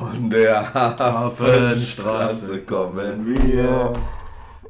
[0.00, 3.92] Von der Hafenstraße kommen wir.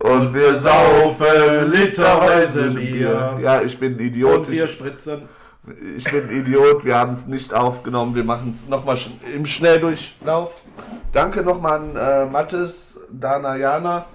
[0.00, 3.38] Und wir saufen literweise Bier.
[3.40, 4.38] Ja, ich bin ein Idiot.
[4.38, 5.28] Und wir spritzen.
[5.96, 8.16] Ich bin ein Idiot, wir haben es nicht aufgenommen.
[8.16, 8.98] Wir machen es nochmal
[9.32, 10.60] im Schnelldurchlauf.
[11.12, 14.06] Danke nochmal an äh, Mattes, Dana, Jana,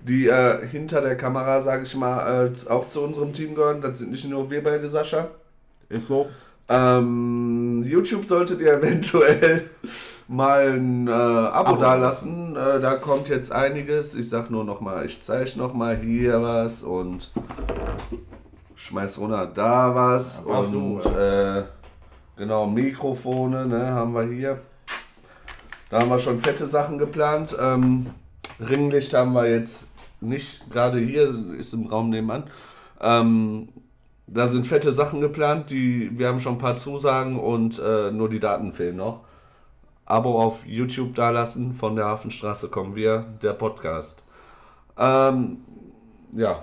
[0.00, 3.82] die äh, hinter der Kamera, sage ich mal, äh, auch zu unserem Team gehören.
[3.82, 5.28] Das sind nicht nur wir beide, Sascha.
[5.90, 6.30] Ist so.
[6.70, 9.68] Ähm, YouTube solltet ihr eventuell
[10.28, 11.80] mal ein äh, Abo, Abo.
[11.80, 12.56] dalassen.
[12.56, 14.14] Äh, da kommt jetzt einiges.
[14.14, 17.30] Ich sag nur noch mal, ich zeige noch mal hier was und
[18.74, 21.64] schmeiß runter da was Ja, und du, äh,
[22.36, 24.60] genau Mikrofone ne, haben wir hier.
[25.90, 27.56] Da haben wir schon fette Sachen geplant.
[27.60, 28.06] Ähm,
[28.60, 29.86] Ringlicht haben wir jetzt
[30.20, 30.68] nicht.
[30.70, 32.44] Gerade hier ist im Raum nebenan.
[33.00, 33.68] Ähm,
[34.26, 38.28] da sind fette Sachen geplant, die wir haben schon ein paar Zusagen und äh, nur
[38.28, 39.20] die Daten fehlen noch.
[40.06, 44.22] Abo auf YouTube dalassen, von der Hafenstraße kommen wir, der Podcast.
[44.98, 45.58] Ähm,
[46.34, 46.62] ja,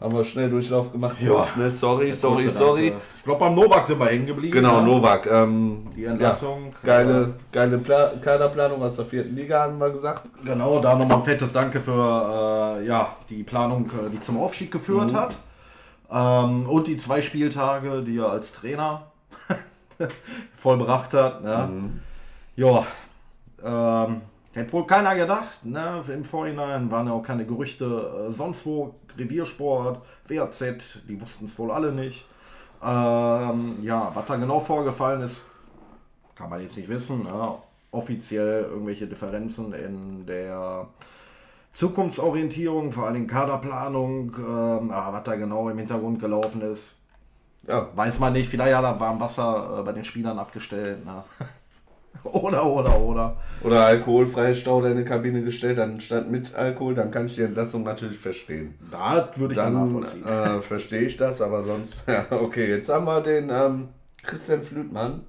[0.00, 1.16] haben wir schnell Durchlauf gemacht.
[1.20, 1.30] Ja.
[1.30, 1.70] Kurz, ne?
[1.70, 2.88] Sorry, sorry, sorry.
[2.88, 4.52] Äh, Ich glaube, beim Novak sind wir hängen geblieben.
[4.52, 4.82] Genau, ja.
[4.82, 5.26] Novak.
[5.26, 6.72] Ähm, Die Entlassung.
[6.82, 10.28] Ja, geile, geile Pla Kaderplanung aus der vierten Liga, haben wir gesagt.
[10.44, 14.70] Genau, da nochmal ein fettes Danke für äh, ja, die Planung, äh, die zum Aufstieg
[14.70, 15.16] geführt Mhm.
[15.16, 15.38] hat.
[16.10, 19.06] Ähm, und die zwei Spieltage, die er als Trainer
[20.56, 21.42] vollbracht hat.
[21.42, 21.68] Ne?
[21.70, 22.00] Mhm.
[22.58, 22.84] Ja,
[23.62, 25.64] ähm, hätte wohl keiner gedacht.
[25.64, 26.02] Ne?
[26.08, 28.96] Im Vorhinein waren ja auch keine Gerüchte äh, sonst wo.
[29.16, 32.24] Reviersport, WAZ, die wussten es wohl alle nicht.
[32.82, 35.44] Ähm, ja, was da genau vorgefallen ist,
[36.34, 37.24] kann man jetzt nicht wissen.
[37.24, 37.54] Ne?
[37.92, 40.88] Offiziell irgendwelche Differenzen in der
[41.72, 46.96] Zukunftsorientierung, vor allem Kaderplanung, ähm, aber was da genau im Hintergrund gelaufen ist,
[47.68, 48.48] Ja, weiß man nicht.
[48.48, 51.04] Vielleicht hat er warm Wasser äh, bei den Spielern abgestellt.
[51.06, 51.22] Ne?
[52.42, 53.36] oder, oder, oder.
[53.62, 57.42] Oder alkoholfreie Stauder in die Kabine gestellt, dann stand mit Alkohol, dann kann ich die
[57.42, 58.74] Entlassung natürlich verstehen.
[58.90, 60.26] Das würde ich dann, Dann nachvollziehen.
[60.26, 61.96] äh, verstehe ich das, aber sonst.
[62.08, 63.88] Ja, okay, jetzt haben wir den ähm,
[64.22, 65.22] Christian Flütmann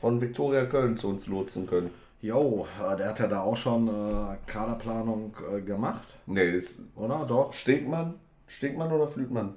[0.00, 1.90] von Viktoria Köln zu uns lotsen können.
[2.20, 7.24] Jo, äh, der hat ja da auch schon äh, Kaderplanung äh, gemacht, Nee, ist oder?
[7.28, 7.52] Doch.
[7.52, 8.14] Stegmann?
[8.46, 9.54] Stegmann oder Flütmann?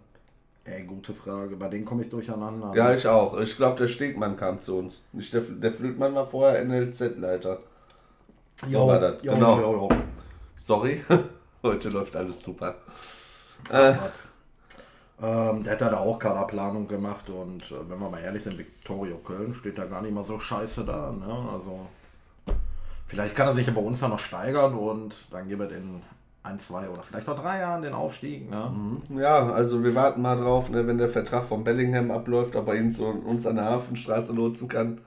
[0.70, 1.56] Ey, gute Frage.
[1.56, 2.74] Bei denen komme ich durcheinander.
[2.76, 3.38] Ja, ich auch.
[3.40, 5.06] Ich glaube, der Stegmann kam zu uns.
[5.14, 7.60] Nicht der, der Flütmann war vorher NLZ-Leiter.
[8.68, 9.24] So war das.
[9.24, 9.60] jo, genau.
[9.62, 9.90] jo, jo.
[10.58, 11.04] Sorry.
[11.64, 12.76] Heute läuft alles super.
[13.72, 13.94] Äh,
[15.20, 18.58] Ähm, der hat ja da auch Kaderplanung gemacht und äh, wenn wir mal ehrlich sind,
[18.58, 21.12] Victoria Köln steht da gar nicht mal so scheiße da.
[21.12, 21.50] Ne?
[21.52, 21.88] Also
[23.08, 26.04] vielleicht kann er sich ja bei uns da noch steigern und dann gibt es in
[26.48, 28.50] ein, zwei oder vielleicht auch drei Jahren den Aufstieg.
[28.50, 28.72] Ne?
[29.20, 32.76] ja, also wir warten mal drauf, ne, wenn der Vertrag von Bellingham abläuft, ob er
[32.76, 35.00] ihn zu uns an der Hafenstraße lotsen kann.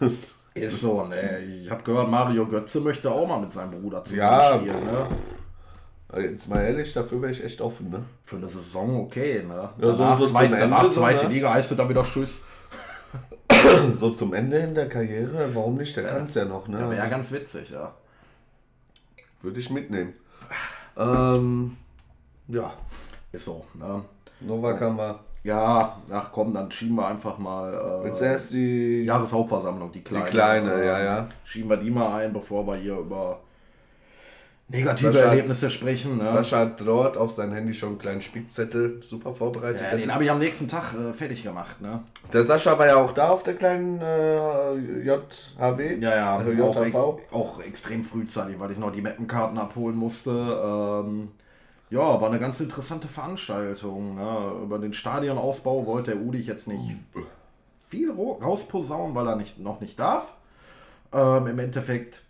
[0.54, 1.38] Ist so, ne?
[1.40, 4.56] Ich habe gehört, Mario Götze möchte auch mal mit seinem Bruder zusammen Ja.
[4.58, 4.84] spielen.
[4.84, 5.06] Ne?
[6.08, 8.02] Aber Jetzt mal ehrlich, dafür wäre ich echt offen, ne?
[8.24, 9.42] Für eine Saison okay.
[9.48, 9.54] Ne?
[9.78, 11.32] Ja, so- danach so zum zweite, Ende danach so, zweite ne?
[11.32, 12.42] Liga heißt du dann wieder Tschüss.
[13.92, 15.96] So zum Ende in der Karriere, warum nicht?
[15.96, 16.78] Der kann es ja noch, ne?
[16.80, 17.92] Ja, wäre ja Also, ganz witzig, ja.
[19.42, 20.14] Würde ich mitnehmen.
[20.96, 21.76] Ähm,
[22.48, 22.72] ja,
[23.32, 23.64] Ist so.
[23.74, 24.04] Ne?
[24.40, 25.18] Novak haben wir.
[25.44, 28.02] Ja, ach komm, dann schieben wir einfach mal.
[28.04, 30.24] Äh, Jetzt erst die, Jahreshauptversammlung, die kleine.
[30.26, 31.28] die kleine, Äh, ja, ja.
[31.44, 33.40] Schieben wir die mal ein, bevor wir hier über
[34.72, 36.18] negative Sascha- Erlebnisse sprechen.
[36.18, 36.24] Ne?
[36.24, 39.82] Sascha hat dort auf sein Handy schon einen kleinen Spickzettel super vorbereitet.
[39.90, 41.80] Ja, den habe ich am nächsten Tag äh, fertig gemacht.
[41.80, 42.02] Ne?
[42.32, 44.74] der Sascha war ja auch da auf der kleinen äh,
[45.04, 45.98] JHW.
[46.00, 46.94] Ja, ja, äh, auch, JHV.
[47.32, 50.30] auch extrem frühzeitig, weil ich noch die Mappenkarten abholen musste.
[50.30, 51.28] Ähm,
[51.90, 54.14] ja, war eine ganz interessante Veranstaltung.
[54.16, 54.52] Ne?
[54.64, 56.80] Über den Stadionausbau wollte der Udich jetzt nicht
[57.88, 60.32] viel ro- rausposaunen, weil er nicht, noch nicht darf.
[61.12, 62.22] Ähm, Im Endeffekt,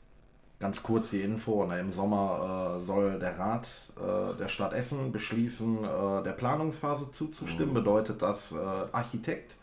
[0.63, 5.11] ganz kurz die Info, ne, im Sommer äh, soll der Rat äh, der Stadt Essen
[5.11, 7.75] beschließen, äh, der Planungsphase zuzustimmen.
[7.75, 8.57] Bedeutet, dass äh,
[8.93, 9.57] Architekt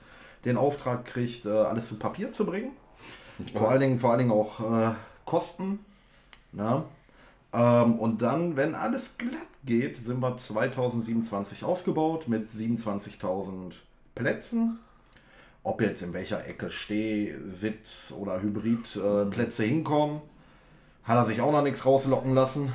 [0.43, 2.71] den Auftrag kriegt, äh, alles zu Papier zu bringen.
[3.53, 4.91] Vor allen Dingen, vor allen Dingen auch äh,
[5.23, 5.79] Kosten.
[6.51, 6.83] Ne?
[7.53, 13.71] Ähm, und dann, wenn alles glatt geht, sind wir 2027 ausgebaut mit 27.000
[14.15, 14.79] Plätzen.
[15.63, 20.21] Ob jetzt in welcher Ecke Steh-, Sitz- oder Hybridplätze äh, Plätze hinkommen,
[21.09, 22.71] hat er sich auch noch nichts rauslocken lassen.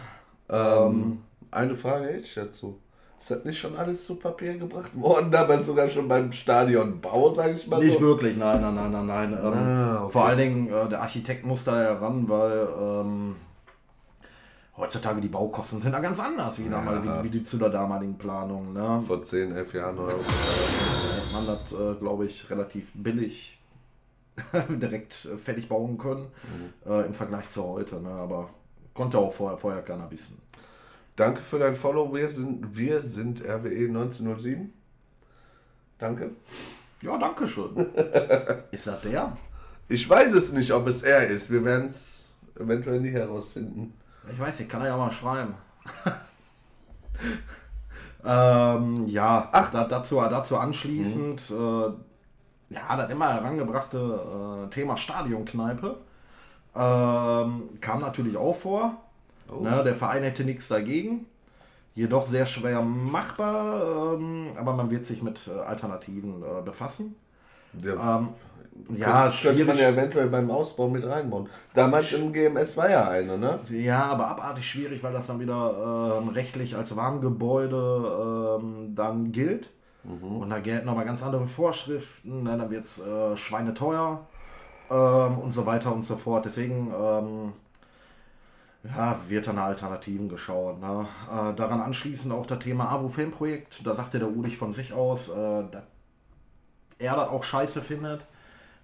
[0.50, 1.20] Ähm,
[1.50, 2.78] eine Frage hätte ich dazu.
[3.18, 5.30] Ist das nicht schon alles zu Papier gebracht worden?
[5.30, 8.04] Damals sogar schon beim Stadionbau, sage ich mal Nicht so.
[8.04, 9.32] wirklich, nein, nein, nein, nein, nein.
[9.32, 10.12] Ähm, Ah, okay.
[10.12, 13.36] Vor allen Dingen, äh, der Architekt muss da ja ran, weil ähm,
[14.76, 17.20] heutzutage die Baukosten sind da ganz anders, wie, damals, Ja.
[17.20, 18.72] wie, wie die zu der damaligen Planung.
[18.74, 19.02] Ne?
[19.06, 21.36] Vor 10, 11 Jahren oder so.
[21.36, 23.58] Man das, äh, glaube ich, relativ billig
[24.68, 26.26] direkt äh, fertig bauen können
[26.86, 28.00] äh, im Vergleich zu heute.
[28.00, 28.10] Ne?
[28.10, 28.50] Aber
[28.92, 30.40] konnte auch vorher, vorher keiner wissen.
[31.16, 32.12] Danke für dein Follow.
[32.12, 34.72] Wir sind, wir sind RWE 1907.
[35.98, 36.30] Danke.
[37.02, 37.76] Ja, danke schön.
[38.72, 39.36] ist das der?
[39.88, 41.50] Ich weiß es nicht, ob es er ist.
[41.50, 43.94] Wir werden es eventuell nie herausfinden.
[44.32, 45.54] Ich weiß nicht, kann er ja mal schreiben.
[48.24, 51.90] ähm, ja, ach, da, dazu, dazu anschließend, äh,
[52.74, 55.96] ja, das immer herangebrachte äh, Thema Stadionkneipe
[56.74, 58.96] ähm, kam natürlich auch vor.
[59.60, 61.26] Ne, der Verein hätte nichts dagegen.
[61.94, 67.14] Jedoch sehr schwer machbar, ähm, aber man wird sich mit äh, Alternativen äh, befassen.
[67.72, 68.28] Der Ähm,
[68.96, 71.48] ja, könnte man ja eventuell beim Ausbau mit reinbauen.
[71.74, 73.60] Damals im GMS war ja eine, ne?
[73.70, 79.70] Ja, aber abartig schwierig, weil das dann wieder ähm, rechtlich als Warngebäude ähm, dann gilt.
[80.04, 82.42] Und da gelten aber ganz andere Vorschriften.
[82.42, 82.56] Ne?
[82.58, 84.26] Dann wird es äh, schweineteuer
[84.90, 86.44] ähm, und so weiter und so fort.
[86.44, 87.52] Deswegen ähm,
[88.84, 90.80] ja, wird dann Alternativen geschaut.
[90.80, 91.06] Ne?
[91.30, 93.84] Äh, daran anschließend auch das Thema AWO-Filmprojekt.
[93.84, 95.84] Da sagte der Ulich von sich aus, äh, dass
[96.98, 98.22] er das auch scheiße findet,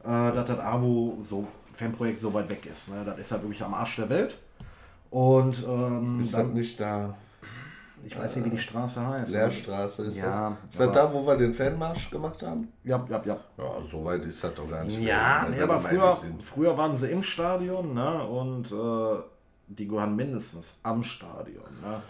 [0.03, 2.89] äh, dass das AWO so Fanprojekt so weit weg ist.
[2.89, 3.03] Ne?
[3.05, 4.39] Das ist ja wirklich am Arsch der Welt.
[5.11, 7.15] Und ähm, Ist das dann, nicht da
[8.05, 9.31] ich weiß nicht, wie die Straße heißt.
[9.33, 10.07] Leerstraße?
[10.07, 10.71] Ist Ja, das?
[10.73, 12.69] Ist das da, wo wir den Fanmarsch gemacht haben?
[12.85, 13.37] Ja, ja, ja.
[13.59, 14.99] Ja, so weit ist das doch gar nicht.
[15.01, 18.25] Ja, mehr, nee, wenn aber früher, früher waren sie im Stadion ne?
[18.25, 19.23] und äh,
[19.69, 21.65] die gehören mindestens am Stadion.
[21.83, 22.03] Ne?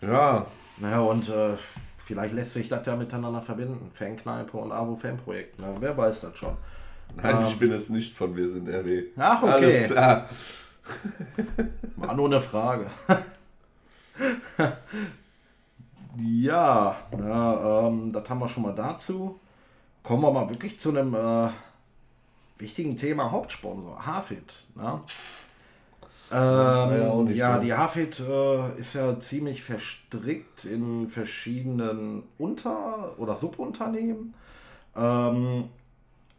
[0.00, 0.46] Ja,
[0.78, 1.56] Naja, und äh,
[1.98, 3.90] vielleicht lässt sich das ja miteinander verbinden.
[3.92, 5.58] Fankneipe und AWO-Fanprojekt.
[5.58, 5.74] Ne?
[5.80, 6.56] Wer weiß das schon.
[7.16, 7.44] nein, Ähm.
[7.46, 9.04] ich bin es nicht von Wir sind RW.
[9.16, 9.52] Ach, okay.
[9.52, 10.28] Alles klar.
[11.96, 12.86] War nur eine Frage.
[16.16, 19.38] ja, na, ähm, das haben wir schon mal dazu.
[20.02, 21.50] Kommen wir mal wirklich zu einem äh,
[22.58, 24.64] wichtigen Thema Hauptsponsor, Hafit.
[24.74, 25.00] Ne?
[26.30, 27.62] ja Ähm, ja, so.
[27.62, 34.34] die Hafit äh, ist ja ziemlich verstrickt in verschiedenen Unter- oder Subunternehmen.
[34.96, 35.70] Ähm,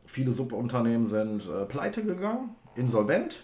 [0.06, 3.44] viele Subunternehmen sind äh, pleite gegangen, insolvent.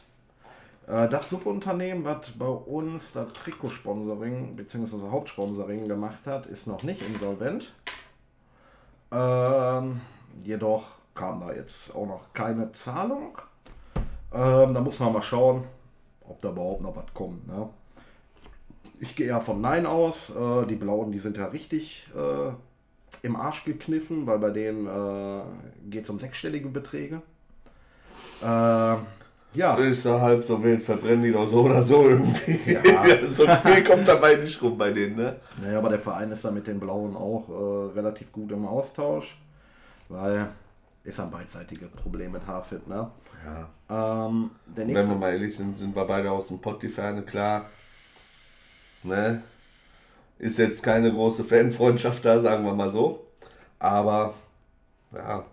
[0.87, 5.09] Äh, das Subunternehmen, was bei uns das Trikotsponsoring bzw.
[5.09, 7.73] Hauptsponsoring gemacht hat, ist noch nicht insolvent.
[9.11, 10.01] Ähm,
[10.43, 10.83] jedoch
[11.13, 13.37] kam da jetzt auch noch keine Zahlung.
[14.33, 15.63] Ähm, da muss man mal schauen,
[16.27, 17.47] ob da überhaupt noch was kommt.
[17.47, 17.69] Ne?
[18.99, 20.29] Ich gehe eher von Nein aus.
[20.29, 22.51] Äh, die Blauen, die sind ja richtig äh,
[23.25, 25.41] im Arsch gekniffen, weil bei denen äh,
[25.89, 27.21] geht es um sechsstellige Beträge.
[28.41, 28.95] Äh,
[29.55, 32.59] ja, Ist doch halb so wild, verbrennen die doch so oder so irgendwie.
[32.71, 33.03] Ja.
[33.29, 35.35] so viel kommt dabei nicht rum bei denen, ne?
[35.61, 39.37] naja, aber der Verein ist da mit den Blauen auch äh, relativ gut im Austausch,
[40.09, 40.47] weil
[41.05, 42.87] ist ein beidseitiges Problem mit Hafit.
[42.87, 43.09] Ne?
[43.89, 44.27] Ja.
[44.27, 47.69] Ähm, Wenn wir mal ehrlich sind, sind wir beide aus dem Pott die Ferne, klar.
[49.03, 49.43] Ne?
[50.39, 53.27] Ist jetzt keine große Fanfreundschaft da, sagen wir mal so.
[53.77, 54.33] Aber,
[55.13, 55.45] ja.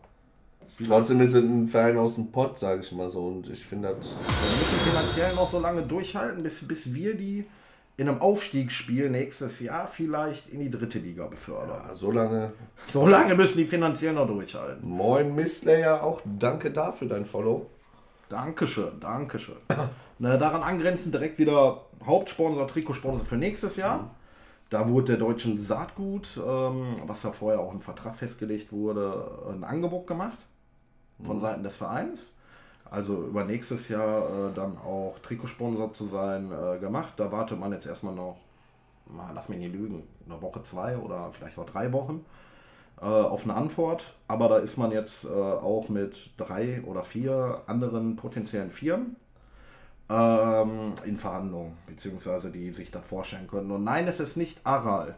[0.86, 3.26] Trotzdem ist es ein Verein aus dem Pott, sage ich mal so.
[3.26, 4.08] Und ich finde das.
[4.08, 7.44] Wir müssen finanziell noch so lange durchhalten, bis, bis wir die
[7.96, 11.82] in einem Aufstiegsspiel nächstes Jahr vielleicht in die dritte Liga befördern.
[11.88, 12.52] Ja, so lange.
[12.90, 14.88] So lange müssen die finanziell noch durchhalten.
[14.88, 17.66] Moin, Misslayer, auch danke dafür dein Follow.
[18.28, 19.56] Dankeschön, Dankeschön.
[20.18, 24.14] Na, daran angrenzend direkt wieder Hauptsponsor, Trikotsponsor für nächstes Jahr.
[24.70, 29.64] Da wurde der deutschen Saatgut, ähm, was ja vorher auch im Vertrag festgelegt wurde, ein
[29.64, 30.38] Angebot gemacht
[31.24, 32.32] von Seiten des Vereins.
[32.90, 37.14] Also über nächstes Jahr äh, dann auch Trikotsponsor zu sein äh, gemacht.
[37.16, 38.36] Da wartet man jetzt erstmal noch,
[39.06, 42.24] mal, lass mich nicht lügen, eine Woche, zwei oder vielleicht auch drei Wochen
[43.00, 44.14] äh, auf eine Antwort.
[44.28, 49.16] Aber da ist man jetzt äh, auch mit drei oder vier anderen potenziellen Firmen
[50.10, 53.70] ähm, in Verhandlungen, beziehungsweise die sich das vorstellen können.
[53.70, 55.14] Und nein, es ist nicht Aral.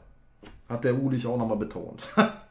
[0.69, 2.07] Hat der Ulich auch nochmal betont.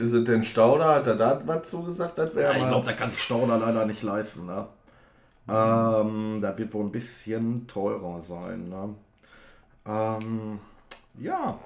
[0.00, 0.96] Ist es denn Stauder?
[0.96, 2.18] Hat er da was zugesagt?
[2.18, 4.46] Das wäre Ja, ich glaube, da kann sich Stauder leider nicht leisten.
[4.46, 4.66] Ne?
[5.48, 8.68] Ähm, das wird wohl ein bisschen teurer sein.
[8.68, 8.94] Ne?
[9.86, 10.60] Ähm,
[11.18, 11.58] ja.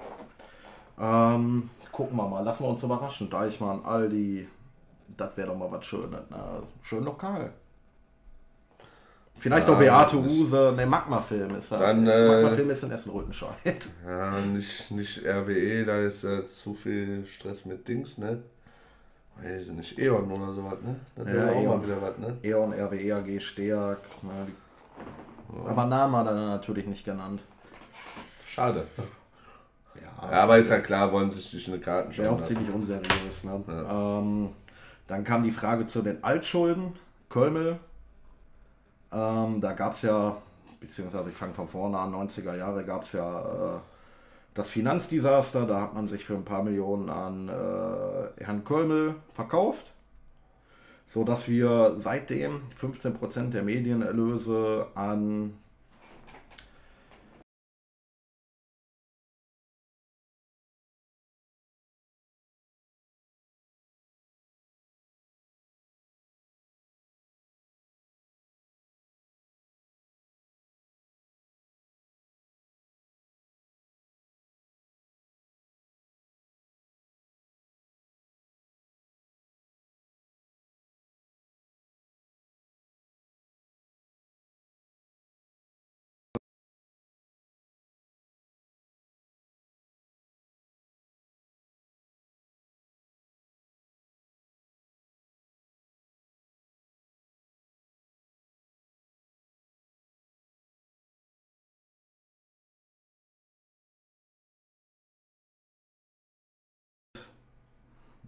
[0.99, 3.29] Ähm, gucken wir mal, lassen wir uns überraschen.
[3.29, 4.47] Deichmann, Aldi,
[5.15, 6.29] das wäre doch mal was Schönes.
[6.29, 6.63] Ne?
[6.81, 7.51] Schön lokal.
[9.39, 11.79] Vielleicht Ja, auch Beate nicht- Huse, ne, Magma-Film ist das.
[11.79, 13.53] Dann, äh, Magma-Film ist in Essen-Rüttenscheid.
[14.07, 18.41] Ja, nicht, nicht RWE, da ist äh, zu viel Stress mit Dings, ne?
[19.41, 20.95] Weiß ich nicht, E.ON oder sowas, ne?
[21.15, 21.67] Das Ja, auch E.ON.
[21.79, 22.37] mal wieder was, ne?
[22.41, 23.97] E.ON, RWE AG, Steag.
[24.23, 24.47] Ne,
[25.69, 27.41] aber Namen hat er natürlich nicht genannt.
[28.47, 28.85] Schade.
[29.95, 33.43] Ja, Ja, aber ist ja klar, wollen sich nicht eine Karten schauen auch ziemlich unseriös.
[33.43, 33.63] Ne?
[33.67, 34.49] Ähm,
[35.07, 36.93] Dann kam die Frage zu den Altschulden,
[37.29, 37.77] Kölmel.
[39.11, 40.37] Ähm, da gab es ja,
[40.79, 43.79] beziehungsweise ich fange von vorne an, 90er Jahre gab es ja äh,
[44.53, 45.65] das Finanzdesaster.
[45.65, 49.93] Da hat man sich für ein paar Millionen an äh, Herrn Kölmel verkauft.
[51.07, 55.53] So dass wir seitdem 15% der Medienerlöse an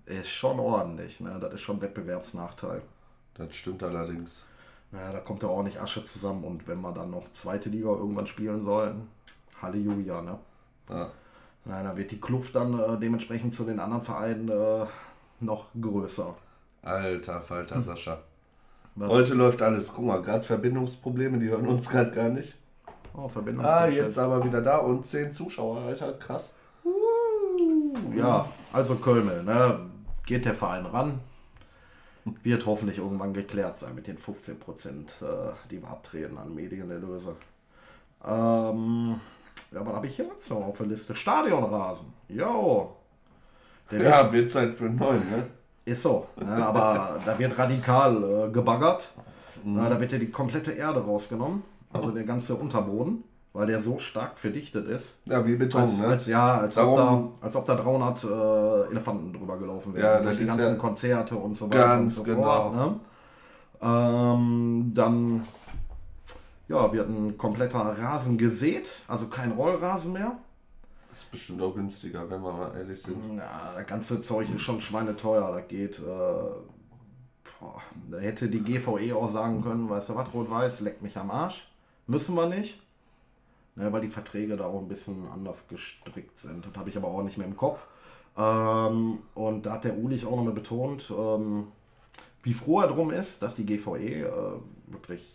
[0.09, 1.19] ist schon ordentlich.
[1.19, 1.37] Ne?
[1.39, 2.81] Das ist schon Wettbewerbsnachteil.
[3.35, 4.43] Das stimmt allerdings.
[4.91, 6.43] Naja, da kommt ja auch nicht Asche zusammen.
[6.43, 9.07] Und wenn wir dann noch zweite Liga irgendwann spielen sollten,
[9.61, 10.37] Halleluja, ne?
[10.89, 11.09] Ja.
[11.65, 14.85] Nein, dann wird die Kluft dann äh, dementsprechend zu den anderen Vereinen äh,
[15.39, 16.33] noch größer.
[16.81, 17.83] Alter Falter, Hm.
[17.83, 18.17] Sascha.
[18.95, 19.09] Was?
[19.09, 19.93] Heute läuft alles.
[19.93, 22.57] Guck mal, gerade Verbindungsprobleme, die hören uns gerade gar nicht.
[23.15, 23.65] Oh, Verbindung.
[23.65, 26.55] Ah, jetzt aber wieder da und 10 Zuschauer, Alter, krass.
[28.15, 29.79] Ja, also Kölmel, ne?
[30.29, 31.21] Geht der Verein ran.
[32.43, 35.25] Wird hoffentlich irgendwann geklärt sein mit den 15 Prozent, äh,
[35.71, 37.35] die wir abtreten an Medienerlöse.
[38.23, 39.19] Ähm,
[39.71, 41.15] ja, was habe ich hier sonst noch auf der Liste?
[41.15, 42.13] Stadionrasen.
[42.27, 42.95] Jo.
[43.89, 45.47] Der wird, Ja, wird Zeit für einen neuen, ne?
[45.85, 46.27] Ist so.
[46.39, 46.63] Ne?
[46.63, 49.11] Aber da wird radikal äh, gebaggert.
[49.65, 51.63] Äh, da wird ja die komplette Erde rausgenommen.
[51.91, 53.23] Also der ganze Unterboden.
[53.51, 55.15] Weil der so stark verdichtet ist.
[55.25, 56.07] Ja, wie Beton, Als, ne?
[56.07, 60.05] als, ja, als ob, da, als ob da 300 äh, Elefanten drüber gelaufen wären.
[60.05, 62.43] Ja, durch das die ganzen ja Konzerte und so weiter ganz und so genau.
[62.43, 62.75] fort.
[62.75, 62.99] Ne?
[63.81, 65.47] Ähm, dann
[66.67, 70.37] ja, wird ein kompletter Rasen gesät, also kein Rollrasen mehr.
[71.11, 73.37] Ist bestimmt auch günstiger, wenn wir mal ehrlich sind.
[73.37, 75.55] Ja, das ganze Zeug ist schon schweineteuer.
[75.55, 75.97] Das geht.
[75.97, 81.17] Äh, boah, da hätte die GVE auch sagen können, weißt du was, Rot-Weiß, leckt mich
[81.17, 81.67] am Arsch.
[82.05, 82.79] Müssen wir nicht.
[83.79, 86.65] Ne, weil die Verträge da auch ein bisschen anders gestrickt sind.
[86.65, 87.87] Das habe ich aber auch nicht mehr im Kopf.
[88.37, 91.67] Ähm, und da hat der Ulich auch nochmal betont, ähm,
[92.43, 94.31] wie froh er drum ist, dass die GVE äh,
[94.87, 95.33] wirklich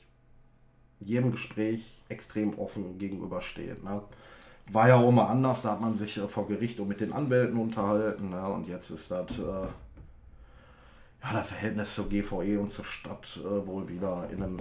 [1.01, 3.83] jedem Gespräch extrem offen gegenübersteht.
[3.83, 4.03] Ne?
[4.71, 7.15] War ja auch mal anders, da hat man sich äh, vor Gericht und mit den
[7.15, 8.29] Anwälten unterhalten.
[8.29, 8.47] Ne?
[8.47, 9.67] Und jetzt ist das äh,
[11.23, 14.61] ja, Verhältnis zur GVE und zur Stadt äh, wohl wieder in einem,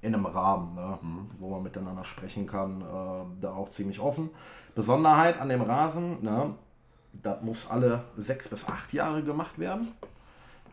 [0.00, 0.98] in einem Rahmen, ne?
[1.38, 2.80] wo man miteinander sprechen kann.
[2.82, 4.30] Äh, da auch ziemlich offen.
[4.74, 6.54] Besonderheit an dem Rasen, ne?
[7.12, 9.88] das muss alle sechs bis acht Jahre gemacht werden.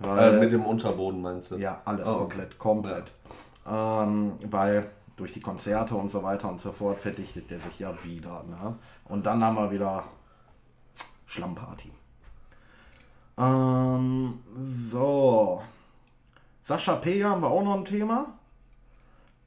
[0.01, 1.55] Äh, Weil- mit dem Unterboden meinst du?
[1.57, 2.17] ja, alles Oh.
[2.19, 3.11] komplett, komplett.
[3.67, 7.93] Ähm, weil durch die Konzerte und so weiter und so fort verdichtet der sich ja
[8.03, 8.43] wieder.
[8.43, 8.75] Ne?
[9.05, 10.03] Und dann haben wir wieder
[11.25, 11.91] Schlammparty.
[13.37, 14.39] Ähm,
[14.91, 15.61] so.
[16.63, 17.23] Sascha P.
[17.23, 18.27] haben wir auch noch ein Thema.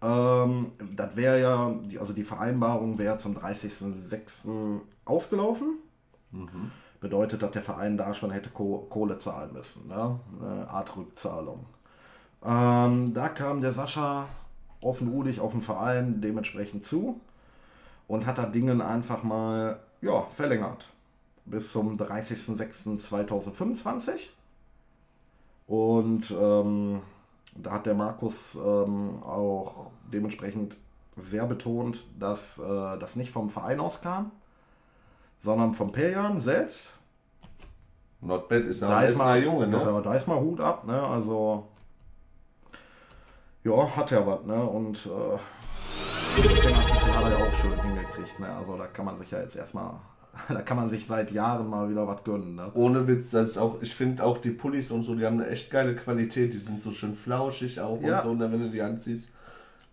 [0.00, 4.80] Ähm, das wäre ja, die- also die Vereinbarung wäre zum 30.06.
[5.04, 5.78] ausgelaufen.
[7.00, 9.88] Bedeutet, dass der Verein da schon hätte Ko Kohle zahlen müssen.
[9.88, 10.18] Ne?
[10.40, 11.66] Eine Art Rückzahlung.
[12.44, 14.26] Ähm, da kam der Sascha
[14.80, 17.20] offenudig auf den Verein dementsprechend zu
[18.06, 20.88] und hat da Dingen einfach mal ja, verlängert.
[21.46, 24.28] Bis zum 30.06.2025.
[25.66, 27.00] Und ähm,
[27.56, 30.76] da hat der Markus ähm, auch dementsprechend
[31.16, 34.30] sehr betont, dass äh, das nicht vom Verein auskam,
[35.42, 36.86] sondern vom Peljan selbst.
[38.20, 39.76] Not bad ist ja Da ein ist mal, Junge, ne?
[39.76, 41.00] ja, da ist mal Hut ab, ne?
[41.00, 41.68] Also
[43.64, 44.62] ja, hat ja was, ne?
[44.64, 45.38] Und äh,
[47.12, 48.48] hat er ja auch schön hingekriegt, ne?
[48.56, 49.94] Also da kann man sich ja jetzt erstmal,
[50.48, 52.70] da kann man sich seit Jahren mal wieder was gönnen, ne?
[52.74, 55.48] Ohne Witz, das ist auch, ich finde auch die Pullis und so, die haben eine
[55.48, 58.16] echt geile Qualität, die sind so schön flauschig auch Ja.
[58.18, 59.32] und so, ne, wenn du die anziehst.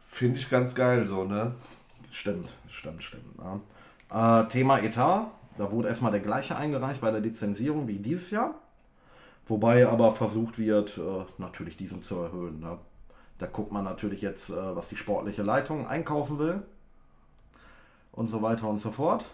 [0.08, 1.54] Finde ich ganz geil so, ne?
[2.12, 3.24] Stimmt, stimmt, stimmt.
[4.12, 4.42] Ja.
[4.42, 8.56] Äh, Thema Etat, da wurde erstmal der gleiche eingereicht bei der Lizenzierung wie dieses Jahr.
[9.48, 11.02] Wobei aber versucht wird, äh,
[11.38, 12.60] natürlich diesen zu erhöhen.
[12.60, 12.78] Ne?
[13.38, 16.64] Da guckt man natürlich jetzt, äh, was die sportliche Leitung einkaufen will.
[18.12, 19.26] Und so weiter und so fort.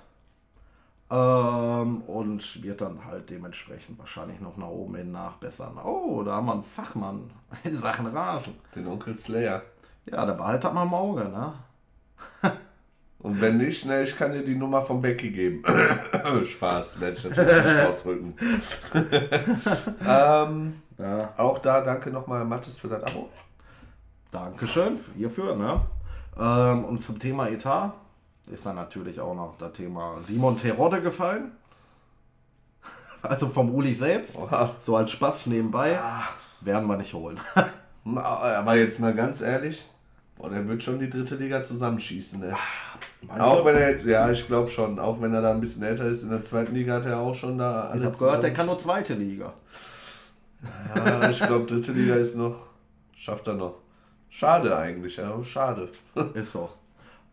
[1.12, 5.77] Ähm, und wird dann halt dementsprechend wahrscheinlich noch nach oben hin nachbessern.
[5.84, 7.30] Oh, da haben wir einen Fachmann
[7.65, 8.53] in Sachen Rasen.
[8.75, 9.62] Den Onkel Slayer.
[10.06, 11.53] Ja, der behaltet mal im Auge, ne?
[13.20, 15.63] Und wenn nicht, ne, ich kann dir die Nummer von Becky geben.
[16.46, 18.36] Spaß, werde ich natürlich nicht ausrücken.
[20.08, 21.34] ähm, Ja.
[21.38, 23.30] auch da danke nochmal Mathis für das Abo.
[24.32, 25.82] Dankeschön hierfür, ne?
[26.39, 27.94] Ähm, und zum Thema Etat
[28.51, 31.51] ist dann natürlich auch noch das Thema Simon Terodde gefallen.
[33.24, 34.36] Also vom Uli selbst.
[34.36, 34.74] Oha.
[34.84, 36.00] So als Spaß nebenbei.
[36.62, 37.39] Werden wir nicht holen.
[38.03, 39.86] Na, Aber jetzt mal ganz ehrlich,
[40.36, 42.39] boah, der wird schon die dritte Liga zusammenschießen.
[42.39, 42.55] Ne?
[43.27, 43.65] Meinst Auch du?
[43.65, 46.24] wenn er jetzt, ja, ich glaube schon, auch wenn er da ein bisschen älter ist,
[46.24, 48.65] in der zweiten Liga hat er auch schon da ich alle habe gehört, der kann
[48.65, 49.53] nur zweite Liga.
[50.96, 52.55] Ja, ich glaube, dritte Liga ist noch,
[53.15, 53.75] schafft er noch.
[54.29, 55.89] Schade eigentlich, ja, schade.
[56.34, 56.70] Ist so.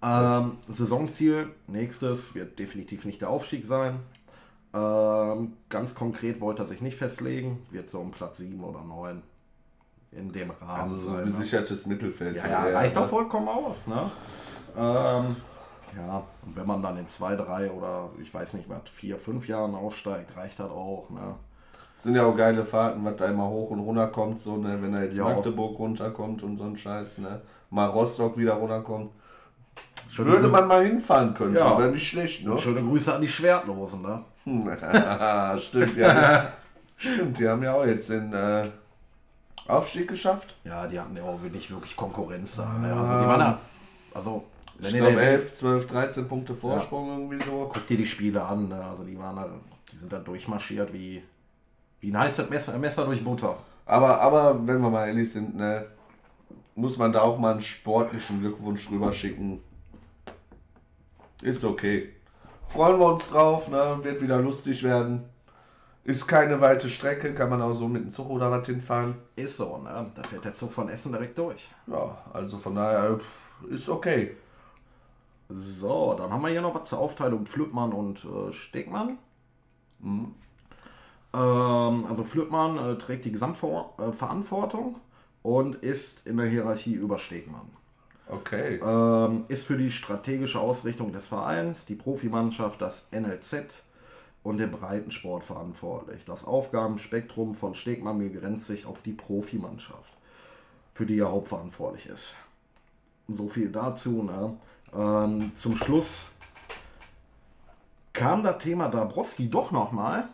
[0.02, 4.00] Ähm, Saisonziel, nächstes, wird definitiv nicht der Aufstieg sein.
[4.75, 9.23] Ähm, ganz konkret wollte er sich nicht festlegen, wird so um Platz 7 oder 9
[10.12, 11.17] in dem Rahmen Also so sein.
[11.19, 11.25] ne?
[11.25, 12.37] besichertes Mittelfeld.
[12.38, 13.02] Ja, ja, reicht ne?
[13.02, 13.87] auch vollkommen aus.
[13.87, 14.11] Ne?
[14.76, 15.37] Ähm,
[15.97, 19.49] ja, und wenn man dann in zwei, drei oder ich weiß nicht was, vier, fünf
[19.49, 21.09] Jahren aufsteigt, reicht das auch.
[21.11, 21.35] Ne?
[21.97, 24.95] Sind ja auch geile Fahrten, was da immer hoch und runter kommt, so, ne, wenn
[24.95, 25.25] er jetzt Ja.
[25.25, 27.40] Magdeburg runterkommt und so ein Scheiß, ne.
[27.71, 29.11] Mal Rostock wieder runterkommt.
[30.11, 31.67] Schöne Würde man mal hinfahren können, Ja.
[31.67, 32.57] aber nicht schlecht, ne?
[32.59, 34.03] Schöne Grüße an die Schwertlosen.
[34.03, 34.25] Ne?
[35.59, 36.53] Stimmt, ja.
[36.97, 38.67] Stimmt, die haben ja auch jetzt den äh,
[39.69, 40.55] Aufstieg geschafft.
[40.65, 42.65] Ja, die hatten ja auch nicht wirklich Konkurrenz da.
[42.81, 42.88] Ne?
[42.93, 43.59] Also, die waren da,
[44.15, 44.45] also,
[44.79, 47.71] wenn Ich glaube den- 11, 12, 13 Punkte Vorsprung irgendwie so.
[47.73, 48.69] guck dir die Spiele an.
[48.69, 48.83] Ne?
[48.83, 49.47] Also, die waren da,
[49.93, 51.23] die sind da durchmarschiert wie,
[52.00, 53.57] wie ein heißes Messer, Messer durch Butter.
[53.87, 55.87] Aber, aber wenn wir mal ehrlich sind, ne,
[56.75, 59.61] muss man da auch mal einen sportlichen Glückwunsch rüber schicken.
[61.42, 62.11] Ist okay.
[62.66, 63.99] Freuen wir uns drauf, ne?
[64.02, 65.25] wird wieder lustig werden.
[66.04, 69.14] Ist keine weite Strecke, kann man auch so mit dem Zug oder was hinfahren.
[69.37, 70.11] Ist so, ne?
[70.14, 71.68] Da fährt der Zug von Essen direkt durch.
[71.87, 73.21] Ja, also von daher
[73.68, 74.37] ist okay.
[75.48, 79.18] So, dann haben wir hier noch was zur Aufteilung Flüttmann und äh, Stegmann.
[80.01, 80.35] Mhm.
[81.35, 84.96] Ähm, also Flüttmann äh, trägt die Gesamtverantwortung
[85.42, 87.70] und ist in der Hierarchie über Stegmann.
[88.31, 88.79] Okay.
[88.83, 93.83] Ähm, ist für die strategische Ausrichtung des Vereins, die Profimannschaft, das NLZ
[94.43, 96.25] und den Breitensport verantwortlich.
[96.25, 100.12] Das Aufgabenspektrum von Stegmann begrenzt sich auf die Profimannschaft,
[100.95, 102.35] für die er hauptverantwortlich ist.
[103.29, 104.23] So viel dazu.
[104.23, 104.57] Ne?
[104.95, 106.27] Ähm, zum Schluss
[108.12, 110.29] kam das Thema Dabrowski doch nochmal,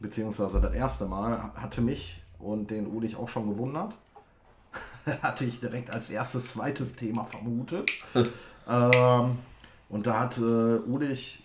[0.00, 3.94] beziehungsweise das erste Mal, hatte mich und den Ulich auch schon gewundert.
[5.22, 7.90] hatte ich direkt als erstes zweites Thema vermutet.
[8.68, 9.38] ähm,
[9.88, 11.42] und da hat äh, Ulich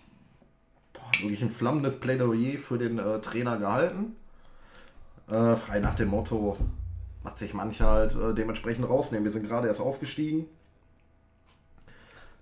[0.93, 4.15] boah, wirklich ein flammendes Plädoyer für den äh, Trainer gehalten.
[5.29, 6.57] Äh, frei nach dem Motto,
[7.23, 9.25] was sich manche halt äh, dementsprechend rausnehmen.
[9.25, 10.45] Wir sind gerade erst aufgestiegen.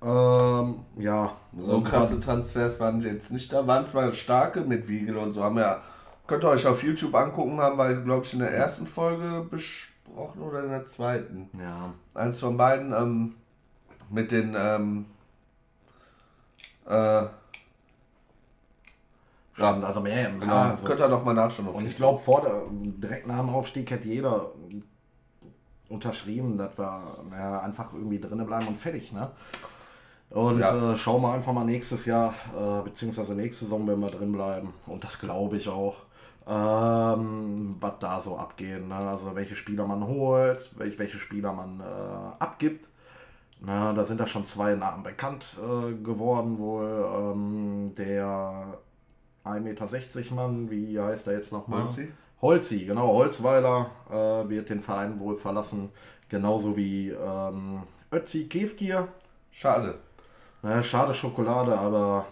[0.04, 3.68] Ähm, ja, So krasse Transfers waren jetzt nicht da.
[3.68, 5.44] Waren zwar starke mit Wiegel und so.
[5.44, 5.82] Haben wir,
[6.26, 9.91] könnt ihr euch auf YouTube angucken, haben wir, glaube ich, in der ersten Folge besprochen
[10.16, 11.50] oder in der zweiten.
[11.60, 13.36] Ja, Eins von beiden ähm,
[14.10, 15.06] mit den ähm,
[16.86, 17.24] äh,
[19.54, 20.32] stimmt, also mehr.
[20.32, 21.68] genau, ja, so könnt ihr noch mal nachschauen.
[21.70, 24.52] Und ich glaube, vor der, direkt nach dem Aufstieg hätte jeder
[25.90, 29.12] unterschrieben, dass wir naja, einfach irgendwie drinnen bleiben und fertig.
[29.12, 29.30] Ne?
[30.30, 30.94] Und Ja.
[30.94, 34.74] äh, schauen wir einfach mal nächstes Jahr, äh, beziehungsweise nächste Saison, wenn wir drin bleiben.
[34.88, 35.96] Und das glaube ich auch.
[36.52, 38.86] Ähm, was da so abgeht.
[38.86, 38.96] Ne?
[38.96, 42.90] Also welche Spieler man holt, welche, welche Spieler man äh, abgibt.
[43.62, 48.80] Na, da sind da schon zwei Namen bekannt äh, geworden, wohl ähm, der
[49.46, 51.84] 1,60 Meter Mann, wie heißt er jetzt nochmal?
[51.84, 52.12] Holzi?
[52.42, 55.92] Holzi, genau, Holzweiler äh, wird den Verein wohl verlassen,
[56.28, 59.08] genauso wie ähm, Ötzi Kefkir.
[59.52, 60.00] Schade.
[60.64, 62.26] Na, schade Schokolade, aber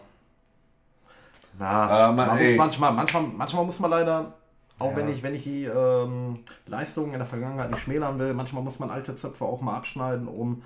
[1.59, 4.33] na, Aber man- man muss manchmal, manchmal, manchmal muss man leider,
[4.79, 4.95] auch Ja.
[4.97, 8.79] wenn ich, wenn ich die ähm, Leistungen in der Vergangenheit nicht schmälern will, manchmal muss
[8.79, 10.63] man alte Zöpfe auch mal abschneiden, um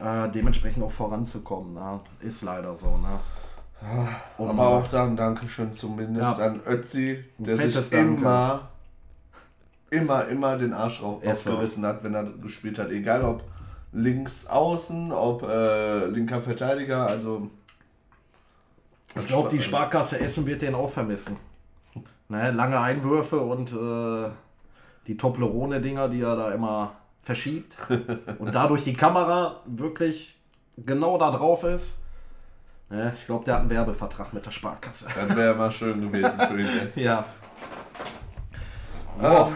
[0.00, 1.74] äh, dementsprechend auch voranzukommen.
[1.74, 3.20] Na, ist leider so, ne?
[4.38, 6.46] Und Aber auch dann Dankeschön zumindest Ja.
[6.46, 8.62] an Ötzi, der sich immer,
[9.90, 11.20] immer, immer den Arsch so.
[11.24, 12.90] aufgerissen hat, wenn er gespielt hat.
[12.90, 13.44] Egal ob
[13.92, 17.50] links außen, ob äh, linker Verteidiger, also.
[19.16, 21.36] Ich glaube, die Sparkasse Essen wird den auch vermissen.
[22.28, 24.30] Ne, lange Einwürfe und äh,
[25.06, 27.76] die Toblerone-Dinger, die er da immer verschiebt.
[28.38, 30.38] und dadurch die Kamera wirklich
[30.76, 31.92] genau da drauf ist.
[32.90, 35.06] Ne, ich glaube, der hat einen Werbevertrag mit der Sparkasse.
[35.14, 36.92] Das wäre mal schön gewesen für ihn.
[36.96, 37.24] Ja.
[39.22, 39.48] Ah,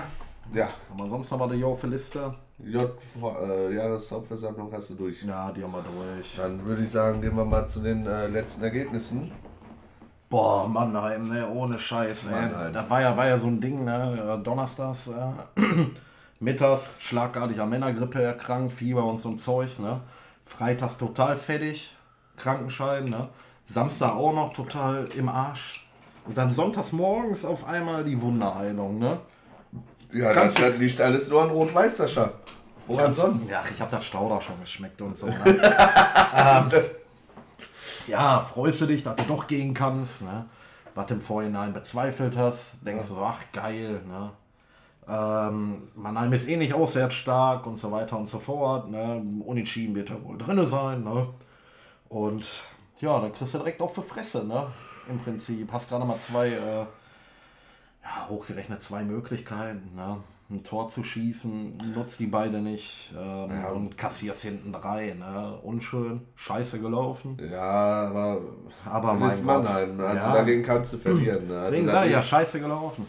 [0.54, 2.30] ja, Haben wir sonst noch was auf der Liste?
[2.64, 2.90] J
[3.22, 5.22] äh, Jahreshauptversammlung hast du durch.
[5.22, 6.36] Ja, die haben wir durch.
[6.36, 9.30] Dann würde ich sagen, gehen wir mal zu den äh, letzten Ergebnissen.
[10.28, 12.72] Boah, Mannheim, ne, ohne Scheiß, ey.
[12.72, 14.38] Das war ja, war ja so ein Ding, ne?
[14.38, 15.60] äh, Donnerstags, äh,
[16.40, 20.00] mittags schlagartig an Männergrippe erkrankt, Fieber und so ein Zeug, ne?
[20.44, 21.96] Freitags total fettig,
[22.36, 23.28] Krankenschein, ne?
[23.68, 25.88] Samstag auch noch total im Arsch.
[26.26, 29.20] Und dann sonntags morgens auf einmal die Wunderheilung, ne?
[30.12, 32.32] Ja, das, das liegt alles nur an Rot-Weiß, Sascha.
[32.86, 33.50] Woran sonst?
[33.50, 35.26] Ja, ich habe das Stauder schon geschmeckt und so.
[35.26, 35.36] Ne?
[35.44, 36.70] ähm,
[38.06, 40.46] ja, freust du dich, dass du doch gehen kannst, ne?
[40.94, 44.32] Was du im Vorhinein bezweifelt hast, denkst du so, ach geil, ne?
[45.08, 48.90] Ähm, Mannheim ist eh nicht auswärts stark und so weiter und so fort.
[48.90, 49.22] Ne?
[49.44, 51.02] Unentschieden wird er wohl drinne sein.
[51.02, 51.28] Ne?
[52.10, 52.44] Und
[53.00, 54.44] ja, dann kriegst du direkt auf die Fresse.
[54.44, 54.66] Ne?
[55.08, 56.86] Im Prinzip hast gerade mal zwei, äh,
[58.16, 59.94] ja, hochgerechnet zwei Möglichkeiten.
[59.94, 60.18] Ne?
[60.50, 63.68] Ein Tor zu schießen, nutzt die beide nicht ähm, Ja.
[63.68, 65.12] und kassierst hinten drei.
[65.18, 65.58] Ne?
[65.62, 67.36] Unschön, scheiße gelaufen.
[67.50, 67.60] Ja,
[68.08, 68.40] aber
[68.86, 69.44] Aber mein ist.
[69.44, 69.98] Mannheim.
[69.98, 70.06] ne?
[70.06, 70.32] Also Ja.
[70.32, 71.48] dagegen kannst du verlieren.
[71.48, 71.58] Ne?
[71.58, 73.06] Also Deswegen sage ich ja, scheiße gelaufen.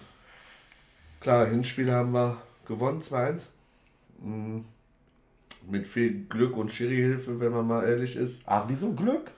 [1.22, 3.50] Klar, Hinspiel haben wir gewonnen, 2-1.
[4.22, 4.66] Mhm.
[5.70, 8.44] Mit viel Glück und Schiri-Hilfe, wenn man mal ehrlich ist.
[8.48, 9.32] Ach, wieso Glück?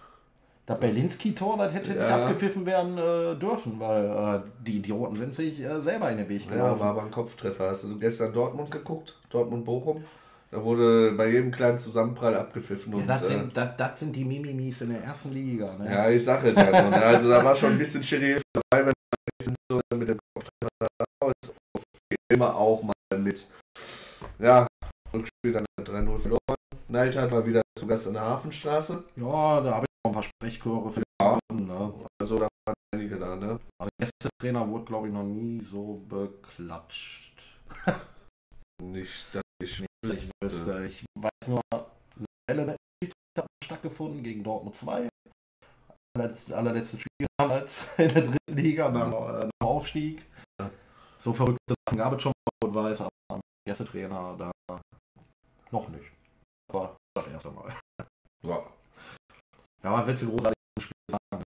[0.72, 2.24] Das Berlinski-Tor, das hätte nicht Ja.
[2.24, 6.46] abgepfiffen werden äh, dürfen, weil äh, die Idioten sind sich äh, selber in den Weg
[6.46, 6.80] Ja, gelaufen.
[6.80, 7.70] war aber ein Kopftreffer.
[7.70, 9.18] Hast du gestern Dortmund geguckt?
[9.30, 10.04] Dortmund-Bochum?
[10.52, 12.92] Da wurde bei jedem kleinen Zusammenprall abgepfiffen.
[12.92, 15.78] Ja, Und, das, äh, sind, das, das sind die Mimimis in der ersten Liga.
[15.78, 15.90] Ne?
[15.90, 16.90] ja, ich sag es ja nur.
[16.92, 16.98] ne?
[17.06, 18.94] Also da war schon ein bisschen Schiri-Hilfe dabei, wenn
[19.40, 21.34] bisschen so mit dem Kopftreffer raus.
[22.34, 23.48] Immer auch mal mit.
[24.40, 24.68] Ja,
[25.14, 26.40] Rückspiel dann 3-0 verloren.
[26.90, 29.04] Neidhardt war wieder zu Gast an der Hafenstraße.
[29.16, 31.94] Ja, da habe ein paar Sprechchöre für die Abend, ne?
[32.22, 33.60] Also da waren einige da, ne?
[33.80, 37.34] Aber der erste Trainer wurde, glaube ich, noch nie so beklatscht.
[38.82, 40.32] Nicht, dass ich Ich, wüsste.
[40.44, 40.86] wüsste.
[40.86, 41.62] ich weiß nur,
[42.50, 42.72] Welle
[43.38, 45.08] hat stattgefunden gegen Dortmund 2.
[46.18, 49.08] Allerletzte, allerletzte Spiel damals in der dritten Liga nach,
[49.44, 50.26] äh, nach Aufstieg.
[50.60, 50.70] Ja.
[51.20, 52.34] So verrückte Sachen gab es schon
[52.64, 54.52] Rot-Weiß, aber der erste Trainer da
[55.72, 56.12] noch nicht.
[56.74, 57.74] War das erste Mal.
[58.44, 58.66] Ja.
[59.84, 61.44] Ja, was willst du großartig Spiel sagen?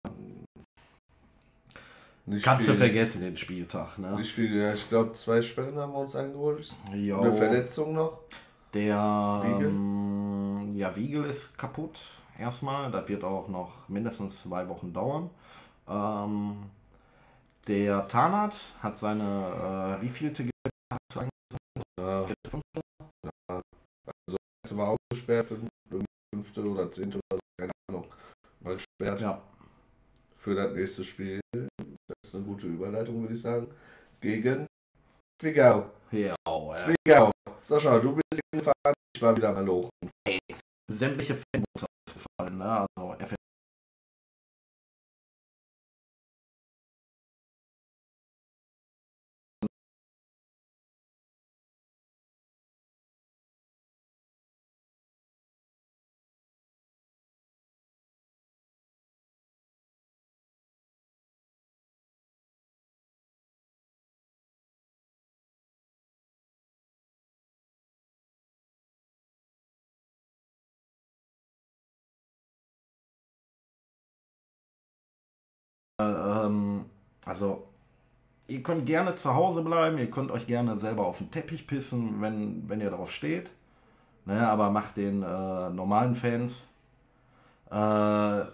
[2.25, 3.99] Nicht Kannst du viel, vergessen, den Spieltag.
[3.99, 4.17] Ne?
[4.17, 6.73] Nicht viel, ja, ich glaube, zwei Sperren haben wir uns eingeholt.
[6.95, 8.21] Jo, Eine Verletzung noch.
[8.73, 9.69] Der Wiegel?
[9.69, 12.01] Ähm, ja, Wiegel ist kaputt
[12.39, 12.91] erstmal.
[12.91, 15.31] Das wird auch noch mindestens zwei Wochen dauern.
[15.89, 16.71] Ähm,
[17.67, 21.31] der Tarnat hat seine, äh, wie vielte gehabt?
[22.01, 22.81] Ja, fünfte?
[24.65, 25.59] jetzt war auch gesperrt für
[25.91, 28.07] irgendwie fünfte oder zehnte oder so, keine Ahnung.
[28.65, 29.43] Mal gesperrt Ja.
[30.37, 31.41] für das nächste Spiel.
[31.53, 33.69] Das ist eine gute Überleitung, würde ich sagen.
[34.21, 34.67] Gegen
[35.41, 35.91] Zwickau.
[36.13, 36.75] Ja, ja.
[36.75, 37.31] Zwickau.
[37.61, 39.89] Sascha, du bist hingefahren, ich war wieder mal hoch.
[40.91, 42.59] Sämtliche Fanbusse ausgefallen.
[42.59, 42.87] Ne?
[42.97, 43.35] Also, FF
[76.47, 76.85] ähm,
[77.25, 77.65] also
[78.49, 82.21] ihr könnt gerne zu Hause bleiben, ihr könnt euch gerne selber auf den Teppich pissen,
[82.21, 83.51] wenn, wenn ihr darauf steht.
[84.25, 86.63] Ne, aber macht den äh, normalen Fans
[87.71, 88.45] äh,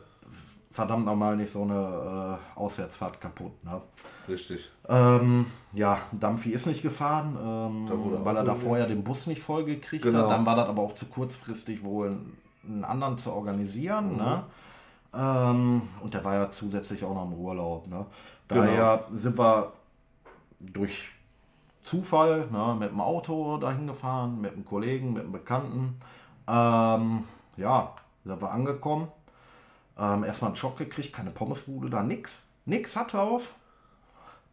[0.71, 3.53] verdammt nochmal nicht so eine äh, Auswärtsfahrt kaputt.
[3.65, 3.81] Ne?
[4.29, 4.71] Richtig.
[4.89, 9.65] Ähm, ja, Dampfi ist nicht gefahren, ähm, weil er da vorher den Bus nicht voll
[9.65, 10.23] gekriegt Genau.
[10.23, 10.31] hat.
[10.31, 12.17] Dann war das aber auch zu kurzfristig wohl
[12.67, 14.13] einen anderen zu organisieren.
[14.13, 14.17] Mhm.
[14.19, 14.43] Ne?
[15.15, 17.87] Ähm, und der war ja zusätzlich auch noch im Urlaub.
[17.87, 18.05] Ne?
[18.49, 18.63] Genau.
[18.63, 19.73] Daher sind wir
[20.61, 21.09] durch
[21.83, 26.01] Zufall ne, mit dem Auto dahin gefahren, mit einem Kollegen, mit einem Bekannten.
[26.47, 27.25] Ähm,
[27.57, 27.93] ja,
[28.25, 29.09] sind wir angekommen.
[29.99, 32.43] Ähm, erstmal einen Schock gekriegt, keine Pommesbude, da nix.
[32.67, 33.53] Nix hat drauf.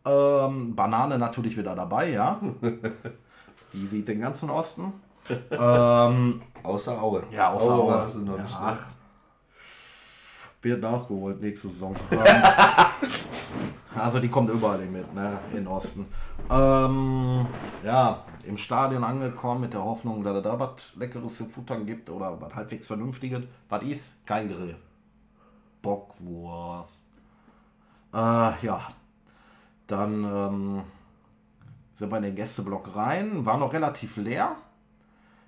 [0.05, 2.39] Ähm, Banane natürlich wieder dabei, ja.
[3.73, 4.93] Die sieht den ganzen Osten.
[5.51, 7.23] ähm, Außer Aue.
[7.31, 8.07] ja, außer Aue Aue.
[8.25, 8.45] ja, ne?
[8.53, 8.85] ach,
[10.65, 11.95] wird nachgeholt nächste Saison.
[13.95, 16.05] Also die kommt überall mit, ne, in Osten.
[16.49, 17.45] Ähm,
[17.83, 22.09] ja, im Stadion angekommen mit der Hoffnung, dass es da was Leckeres zu futtern gibt
[22.09, 23.43] oder was halbwegs Vernünftiges.
[23.69, 24.11] Was ist?
[24.25, 24.75] Kein Grill.
[25.81, 26.91] Bockwurst.
[28.13, 28.81] Äh, ja.
[29.87, 30.83] Dann ähm,
[31.95, 33.45] sind wir in den Gästeblock rein.
[33.45, 34.57] War noch relativ leer.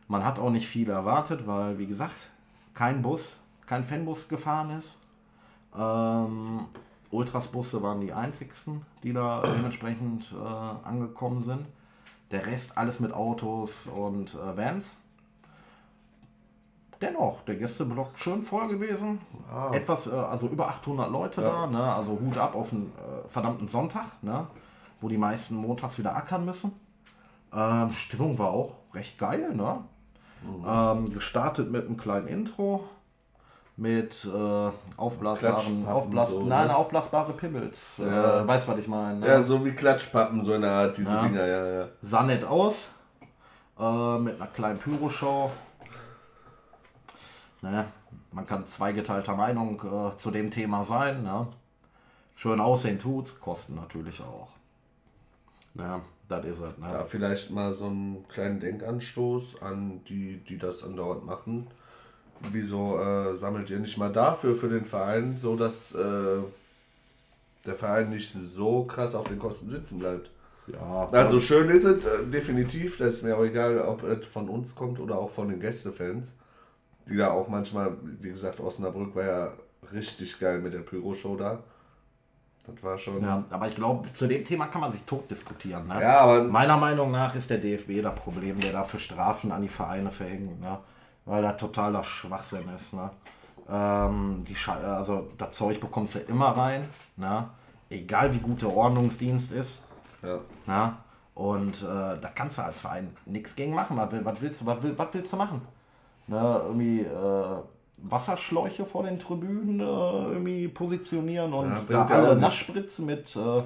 [0.08, 2.30] Man hat auch nicht viel erwartet, weil, wie gesagt,
[2.74, 4.98] kein Bus, kein Fanbus gefahren ist.
[5.76, 6.66] Ähm,
[7.12, 11.66] Ultras-Busse waren die einzigsten, die da dementsprechend äh, angekommen sind.
[12.32, 14.98] Der Rest alles mit Autos und äh, Vans.
[17.00, 19.20] Dennoch, der Gästeblock schön voll gewesen.
[19.52, 19.70] Ah.
[19.72, 21.50] Etwas, äh, also über 800 Leute Ja.
[21.50, 21.94] da, ne?
[21.94, 24.48] also Hut ab auf einen äh, verdammten Sonntag, ne?
[25.00, 26.72] wo die meisten montags wieder ackern müssen.
[27.54, 29.54] Ähm, Stimmung war auch recht geil.
[29.54, 29.84] Ne?
[30.68, 32.84] Ähm, gestartet mit einem kleinen Intro
[33.78, 36.50] mit äh, aufblasbaren, aufblas so, ne?
[36.50, 37.98] nein, aufblasbare Pimmels.
[38.00, 38.42] Ja.
[38.42, 39.20] Äh, weißt was ich meine?
[39.20, 39.28] Ne?
[39.28, 41.22] Ja, so wie Klatschpappen, so eine Art, diese Ja.
[41.22, 41.88] Dinger, ja, ja.
[42.02, 42.90] sah nett aus.
[43.80, 45.52] Äh, mit einer kleinen Pyroshow.
[47.62, 47.86] Ne?
[48.32, 51.22] Man kann zweigeteilter Meinung äh, zu dem Thema sein.
[51.22, 51.48] Ne?
[52.36, 54.50] Schön aussehen tut's, kosten natürlich auch.
[55.76, 56.02] Ne?
[56.28, 56.78] Das ist es.
[56.80, 56.88] Ne?
[56.90, 61.68] Da vielleicht mal so einen kleinen Denkanstoß an die, die das andauernd machen.
[62.52, 66.38] Wieso äh, sammelt ihr nicht mal dafür für den Verein, so dass äh,
[67.66, 70.30] der Verein nicht so krass auf den Kosten sitzen bleibt?
[70.68, 72.98] Ja, Also schön ist es, äh, definitiv.
[72.98, 76.34] Das ist mir auch egal, ob es von uns kommt oder auch von den Gästefans.
[77.08, 79.54] Die da auch manchmal, wie gesagt, Osnabrück war ja
[79.94, 81.60] richtig geil mit der Pyro-Show da.
[82.66, 83.22] Das war schon.
[83.24, 85.88] ja, aber ich glaube, zu dem Thema kann man sich tot diskutieren.
[85.88, 86.02] Ne?
[86.02, 89.70] Ja, aber Meiner Meinung nach ist der DFB das Problem, der dafür Strafen an die
[89.70, 90.78] Vereine verhängt, ne?
[91.28, 92.94] Weil das totaler Schwachsinn ist.
[92.94, 93.10] Ne?
[93.70, 97.48] Ähm, die Sche also das Zeug bekommst du immer rein, ne?
[97.90, 99.82] egal wie gut der Ordnungsdienst ist.
[100.24, 100.40] ja.
[100.66, 100.94] Ne?
[101.36, 103.96] Und äh, da kannst du als Verein nichts gegen machen.
[103.96, 105.62] Was, was, willst, du- was, was willst du machen?
[106.26, 106.62] Ne?
[106.66, 107.58] Irgendwie äh,
[107.98, 112.42] Wasserschläuche vor den Tribünen äh, irgendwie positionieren und Ja, da alle nicht.
[112.42, 113.36] Naschspritzen mit.
[113.36, 113.62] Äh,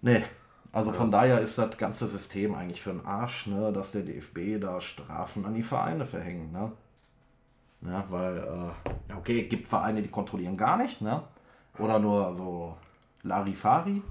[0.00, 0.24] nee.
[0.72, 4.58] Also von daher ist das ganze System eigentlich für den Arsch, ne, dass der DFB
[4.60, 6.50] da Strafen an die Vereine verhängt.
[6.52, 6.72] Ne?
[7.82, 8.40] Ja, weil, äh,
[9.10, 11.22] ja, okay, es gibt Vereine, die kontrollieren gar nicht, ne?
[11.78, 12.76] Oder nur so
[13.22, 14.02] Larifari.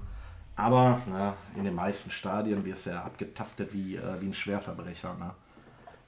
[0.54, 5.14] Aber ne, in den meisten Stadien wirst du ja abgetastet wie, äh, wie ein Schwerverbrecher,
[5.18, 5.30] ne?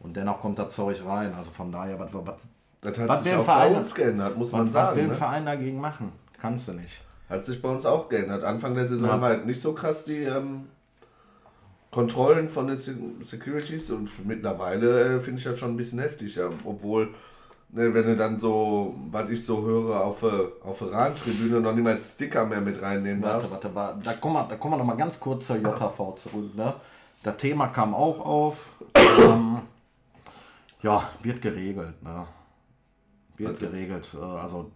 [0.00, 1.32] Und dennoch kommt das Zeug rein.
[1.34, 2.46] Also von daher, was, was,
[2.82, 4.74] Das hat Was sich will ein auch bei Verein- uns geändert, muss man was, was
[4.74, 5.00] will sagen.
[5.00, 5.14] ein Ne?
[5.14, 6.12] Verein dagegen machen?
[6.40, 7.00] Kannst du nicht.
[7.28, 8.44] Hat sich bei uns auch geändert.
[8.44, 9.20] Anfang der Saison Ja.
[9.20, 10.66] war halt nicht so krass die ähm,
[11.90, 16.34] Kontrollen von den Se- Securities und mittlerweile äh, finde ich das schon ein bisschen heftig.
[16.36, 16.48] Ja.
[16.64, 17.14] Obwohl,
[17.70, 21.72] ne, wenn du dann so, was ich so höre, auf der auf der Rahmentribüne noch
[21.74, 23.52] niemals Sticker mehr mit reinnehmen Warte, darfst.
[23.64, 24.00] warte, warte.
[24.04, 26.54] Da kommen wir, da kommen wir noch mal ganz kurz zur JV zurück.
[26.56, 26.74] Ne?
[27.22, 28.68] Das Thema kam auch auf.
[28.96, 29.60] Ähm,
[30.82, 32.02] ja, wird geregelt.
[32.02, 32.26] Ne?
[33.36, 33.66] Wird Warte.
[33.66, 34.08] geregelt.
[34.14, 34.70] Äh, also,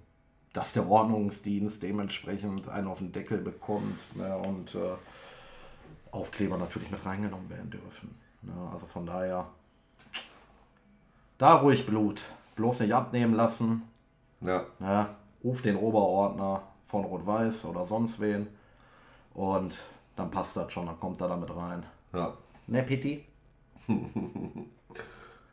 [0.53, 4.37] dass der Ordnungsdienst dementsprechend einen auf den Deckel bekommt ne?
[4.37, 4.95] und äh,
[6.11, 8.15] Aufkleber natürlich mit reingenommen werden dürfen.
[8.43, 8.53] Ne?
[8.73, 9.47] Also von daher,
[11.37, 12.23] da ruhig Blut.
[12.57, 13.83] Bloß nicht abnehmen lassen.
[14.41, 15.09] Ja, Ne?
[15.45, 18.49] Ruf den Oberordner von Rot-Weiß oder sonst wen.
[19.35, 19.79] Und
[20.17, 21.85] dann passt das schon, dann kommt er damit rein.
[22.13, 22.37] ja.
[22.67, 23.25] Ne, Pitti?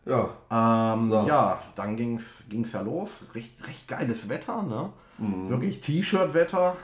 [0.05, 1.25] Ja, Ähm, So.
[1.27, 3.25] Ja, dann ging's, ging's ja los.
[3.33, 4.89] Recht, recht geiles Wetter, ne?
[5.17, 5.49] Mhm.
[5.49, 6.75] Wirklich T-Shirt-Wetter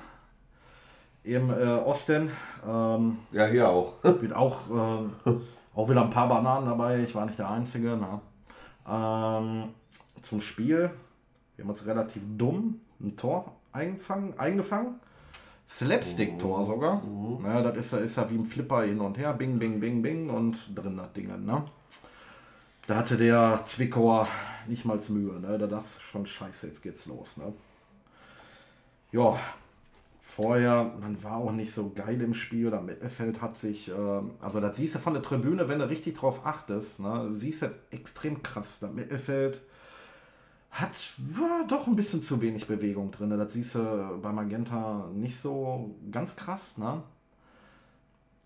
[1.23, 2.31] im äh, Osten.
[2.67, 3.93] Ähm, ja, hier auch.
[4.03, 5.13] wird auch, ähm,
[5.75, 7.01] auch wieder ein paar Bananen dabei.
[7.01, 7.97] Ich war nicht der Einzige.
[7.97, 8.21] Ne?
[8.89, 9.69] Ähm,
[10.21, 10.89] zum Spiel.
[11.55, 14.37] Wir haben uns relativ dumm ein Tor eingefangen.
[14.39, 14.99] eingefangen.
[15.69, 17.01] Slapstick-Tor sogar.
[17.43, 19.31] Ja, das ist ja, ist ja wie ein Flipper hin und her.
[19.33, 21.27] Bing, bing, bing, bing und drin das Ding.
[21.45, 21.63] Ne?
[22.91, 24.27] Da hatte der Zwickauer
[24.67, 25.39] nicht mal Mühe.
[25.39, 25.57] Ne?
[25.57, 27.37] Da dachte ich schon, scheiße, jetzt geht's los.
[27.37, 27.53] Ne?
[29.13, 29.39] Ja,
[30.19, 32.69] vorher, man war auch nicht so geil im Spiel.
[32.69, 36.17] Das Mittelfeld hat sich, ähm, also das siehst du von der Tribüne, wenn du richtig
[36.17, 38.79] drauf achtest, ne, siehst du extrem krass.
[38.81, 39.61] Das Mittelfeld
[40.69, 40.91] hat
[41.39, 43.29] ja, doch ein bisschen zu wenig Bewegung drin.
[43.29, 47.01] Das siehst du bei Magenta nicht so ganz krass, ne?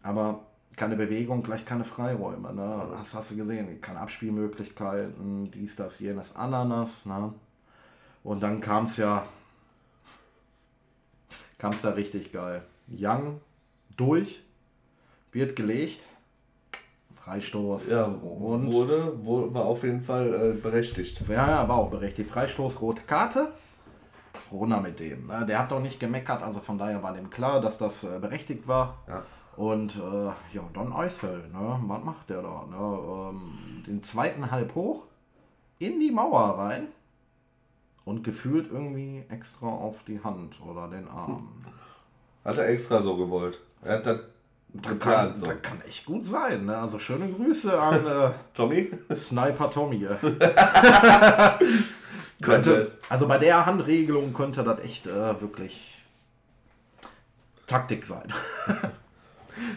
[0.04, 0.46] Aber
[0.78, 2.54] keine Bewegung, gleich keine Freiräume.
[2.54, 2.88] Ne?
[2.98, 7.06] Das hast du gesehen, keine Abspielmöglichkeiten, dies, das, jenes, Ananas.
[7.06, 7.34] Ne?
[8.24, 9.26] Und dann kam es ja,
[11.58, 12.62] kam es da richtig geil.
[12.88, 13.40] Young
[13.98, 14.44] durch,
[15.32, 16.02] wird gelegt,
[17.16, 17.90] Freistoß.
[17.90, 21.22] Ja, und wurde, wo- war auf jeden Fall äh, berechtigt.
[21.28, 22.30] ja, ja, war auch berechtigt.
[22.30, 23.52] Freistoß, rote Karte.
[24.52, 25.26] Runter mit dem.
[25.28, 25.44] Ne?
[25.48, 28.68] Der hat doch nicht gemeckert, also von daher war dem klar, dass das äh, berechtigt
[28.68, 28.98] war.
[29.08, 29.24] Ja.
[29.58, 31.80] Und äh, ja, dann Eisfeld, ne?
[31.82, 32.66] Was macht der da?
[32.70, 32.78] Ne?
[32.78, 35.04] Ähm, den zweiten halb hoch,
[35.80, 36.88] in die Mauer rein
[38.04, 41.48] und gefühlt irgendwie extra auf die Hand oder den Arm.
[42.44, 43.62] Hat er extra so gewollt.
[43.82, 44.20] Er hat das
[44.74, 45.48] geplant kann, so.
[45.48, 46.66] das kann echt gut sein.
[46.66, 46.78] Ne?
[46.78, 48.92] Also schöne Grüße an äh, Tommy?
[49.16, 50.06] Sniper Tommy.
[52.42, 56.04] Könnte also bei der Handregelung könnte das echt äh, wirklich
[57.66, 58.34] Taktik sein.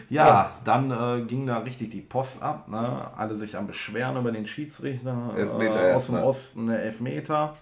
[0.09, 0.51] Ja, Ja.
[0.63, 2.67] dann äh, ging da richtig die Post ab.
[2.67, 3.07] Ne?
[3.17, 5.33] Alle sich am Beschweren über den Schiedsrichter.
[5.37, 6.23] Elfmeter äh, aus dem erstmal.
[6.23, 7.55] Osten eine Elfmeter.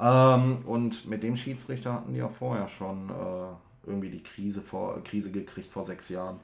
[0.00, 5.02] Ähm, und mit dem Schiedsrichter hatten die ja vorher schon äh, irgendwie die Krise, vor,
[5.02, 6.36] Krise gekriegt vor sechs Jahren,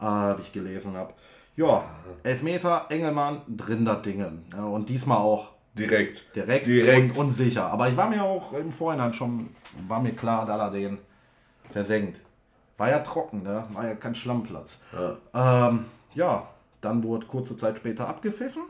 [0.00, 1.12] äh, wie ich gelesen habe.
[1.56, 1.84] Ja,
[2.22, 4.44] Elfmeter, Engelmann, drin das Dingen.
[4.52, 6.34] Ja, und diesmal auch Direkt.
[6.34, 7.16] direkt, Direkt.
[7.18, 7.66] Und, und sicher.
[7.66, 9.50] Aber ich war mir auch im Vorhinein schon,
[9.86, 10.98] war mir klar, dass er den
[11.70, 12.20] versenkt.
[12.76, 13.64] War ja trocken, ne?
[13.72, 14.80] war ja kein Schlammplatz.
[14.92, 15.68] Ja.
[15.68, 15.84] Ähm,
[16.14, 16.48] ja,
[16.80, 18.62] dann wurde kurze Zeit später abgepfiffen.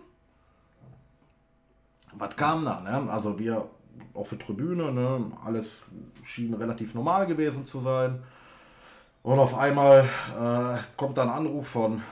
[2.12, 2.80] Was kam da?
[2.80, 3.10] Ne?
[3.10, 3.66] Also wir
[4.12, 5.32] auf der Tribüne, ne?
[5.44, 5.82] alles
[6.24, 8.22] schien relativ normal gewesen zu sein.
[9.22, 10.00] Und auf einmal
[10.38, 12.02] äh, kommt dann ein Anruf von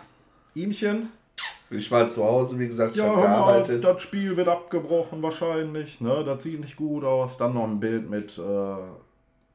[0.55, 1.11] Ihmchen.
[1.71, 3.85] Ich war zu Hause, wie gesagt, ich Ja, habe hör mal, gearbeitet.
[3.85, 6.01] das Spiel wird abgebrochen wahrscheinlich.
[6.01, 6.25] Ne?
[6.25, 7.37] Das sieht nicht gut aus.
[7.37, 8.77] Dann noch ein Bild mit äh,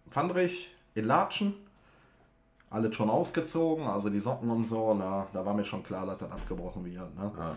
[0.10, 1.54] Fandrich in Latschen.
[2.70, 4.94] Alles schon ausgezogen, also die Socken und so.
[4.94, 5.26] Ne?
[5.32, 7.16] Da war mir schon klar, dass das abgebrochen wird.
[7.16, 7.32] Ne?
[7.38, 7.56] Ja.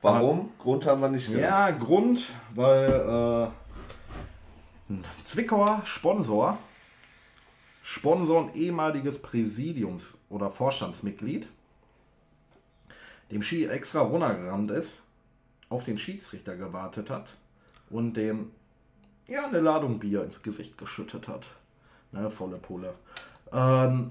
[0.00, 0.50] Warum?
[0.58, 1.44] Grund haben wir nicht genannt.
[1.44, 6.58] Ja, Grund, weil äh, ein Zwickauer Sponsor,
[7.84, 11.46] Sponsor und ehemaliges Präsidiums- oder Vorstandsmitglied,
[13.30, 15.00] dem Ski extra runtergerannt ist,
[15.68, 17.36] auf den Schiedsrichter gewartet hat
[17.88, 18.50] und dem
[19.28, 21.44] ja eine Ladung Bier ins Gesicht geschüttet hat.
[22.10, 22.94] Ne, volle Pulle.
[23.52, 24.10] Ähm,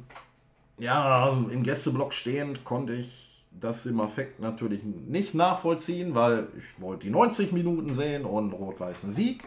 [0.77, 7.03] ja, im Gästeblock stehend konnte ich das im Affekt natürlich nicht nachvollziehen, weil ich wollte
[7.03, 9.43] die 90 Minuten sehen und rot-weißen Sieg.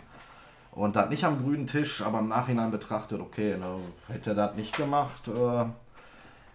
[0.72, 3.76] Und das nicht am grünen Tisch, aber im Nachhinein betrachtet, okay, ne,
[4.08, 5.64] hätte er das nicht gemacht, äh,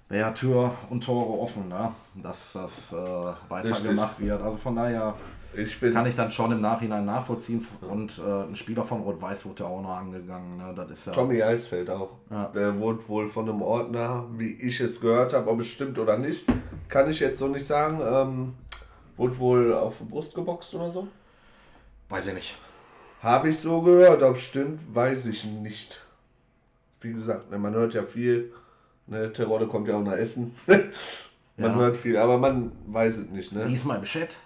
[0.10, 4.42] wäre Tür und Tore offen, ne, dass das äh, weitergemacht wird.
[4.42, 5.16] Also von daher
[5.56, 7.66] Ich kann ich dann schon im Nachhinein nachvollziehen.
[7.82, 10.58] Und äh, ein Spieler von Rot-Weiß wurde auch noch angegangen.
[10.58, 10.74] Ne?
[10.76, 11.12] Das ist ja.
[11.12, 12.12] Tommy Eisfeld auch.
[12.30, 12.48] Ja.
[12.50, 16.18] Der wurde wohl von einem Ordner, wie ich es gehört habe, ob es stimmt oder
[16.18, 16.46] nicht,
[16.88, 18.00] kann ich jetzt so nicht sagen.
[18.02, 18.54] Ähm,
[19.18, 21.08] wurde wohl auf die Brust geboxt oder so.
[22.10, 22.56] Weiß ich nicht.
[23.22, 26.02] Habe ich so gehört, ob es stimmt, weiß ich nicht.
[27.02, 28.52] Wie gesagt, ne, man hört ja viel.
[29.08, 30.54] Ne, Terodde kommt ja auch nach Essen.
[30.68, 30.82] man
[31.58, 31.76] Ja.
[31.76, 33.52] hört viel, aber man weiß es nicht.
[33.52, 33.66] Ne?
[33.66, 34.38] Lies mal im Chat.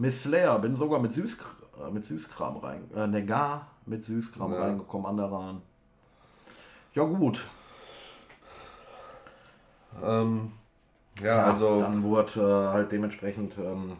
[0.00, 1.36] Miss Slayer, bin sogar mit, Süß,
[1.78, 2.90] äh, mit Süßkram rein.
[2.96, 4.62] Äh, ne, gar mit Süßkram Ja.
[4.62, 5.62] reingekommen an der Rahn.
[6.94, 7.44] Ja, gut.
[10.02, 10.52] Ähm,
[11.20, 13.98] ja, Ja, also Dann wurde äh, halt dementsprechend ähm,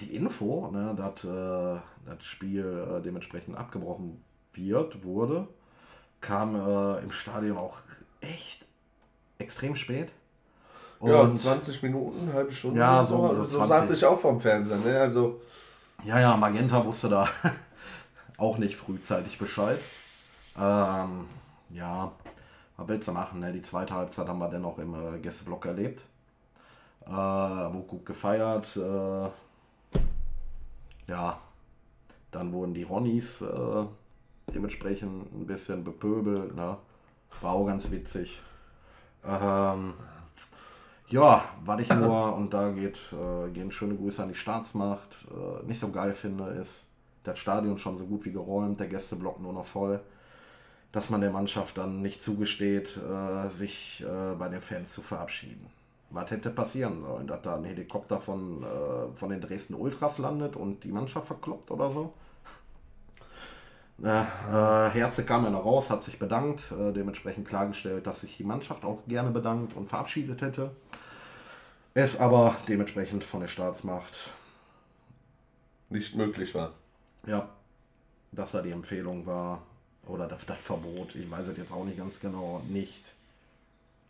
[0.00, 2.66] die Info, ne, dass äh, das Spiel
[2.98, 5.48] äh, dementsprechend abgebrochen wird, wurde,
[6.20, 7.78] kam äh, im Stadion auch
[8.20, 8.66] echt
[9.38, 10.12] extrem spät.
[11.02, 12.80] Ja, Und 20 Minuten, halbe Stunde.
[12.80, 13.68] Ja, so- so, so so 20.
[13.68, 14.78] saß ich auch vom Fernseher.
[14.78, 14.98] Ne?
[15.00, 15.40] Also,
[16.04, 17.28] Ja, ja, Magenta wusste da
[18.38, 19.78] auch nicht frühzeitig Bescheid.
[20.58, 21.26] Ähm,
[21.70, 22.10] ja,
[22.76, 23.40] was willst du machen?
[23.40, 23.52] Ne?
[23.52, 26.02] Die zweite Halbzeit haben wir dennoch im äh, Gästeblock erlebt.
[27.06, 28.76] Äh, wurde gut gefeiert.
[28.76, 29.28] Äh,
[31.10, 31.38] ja,
[32.30, 33.84] dann wurden die Ronnies äh,
[34.54, 36.54] dementsprechend ein bisschen bepöbelt.
[36.54, 36.76] Ne?
[37.40, 38.40] War auch ganz witzig.
[39.24, 39.94] Ähm,
[41.10, 45.66] ja, was ich nur, und da geht, äh, gehen schöne Grüße an die Staatsmacht, äh,
[45.66, 46.84] nicht so geil finde, ist,
[47.24, 50.00] das Stadion schon so gut wie geräumt, der Gästeblock nur noch voll,
[50.92, 55.66] dass man der Mannschaft dann nicht zugesteht, äh, sich äh, bei den Fans zu verabschieden.
[56.10, 57.26] Was hätte passieren sollen?
[57.26, 61.70] Dass da ein Helikopter von, äh, von den Dresden Ultras landet und die Mannschaft verkloppt
[61.70, 62.14] oder so?
[64.02, 68.44] Äh, Herze kam ja noch raus, hat sich bedankt, äh, dementsprechend klargestellt, dass sich die
[68.44, 70.70] Mannschaft auch gerne bedankt und verabschiedet hätte.
[71.94, 74.30] Es aber dementsprechend von der Staatsmacht,
[75.90, 76.74] nicht möglich war.
[77.26, 77.48] ja,
[78.30, 79.62] dass da die Empfehlung war
[80.06, 83.02] oder das, das Verbot, ich weiß es jetzt auch nicht ganz genau, nicht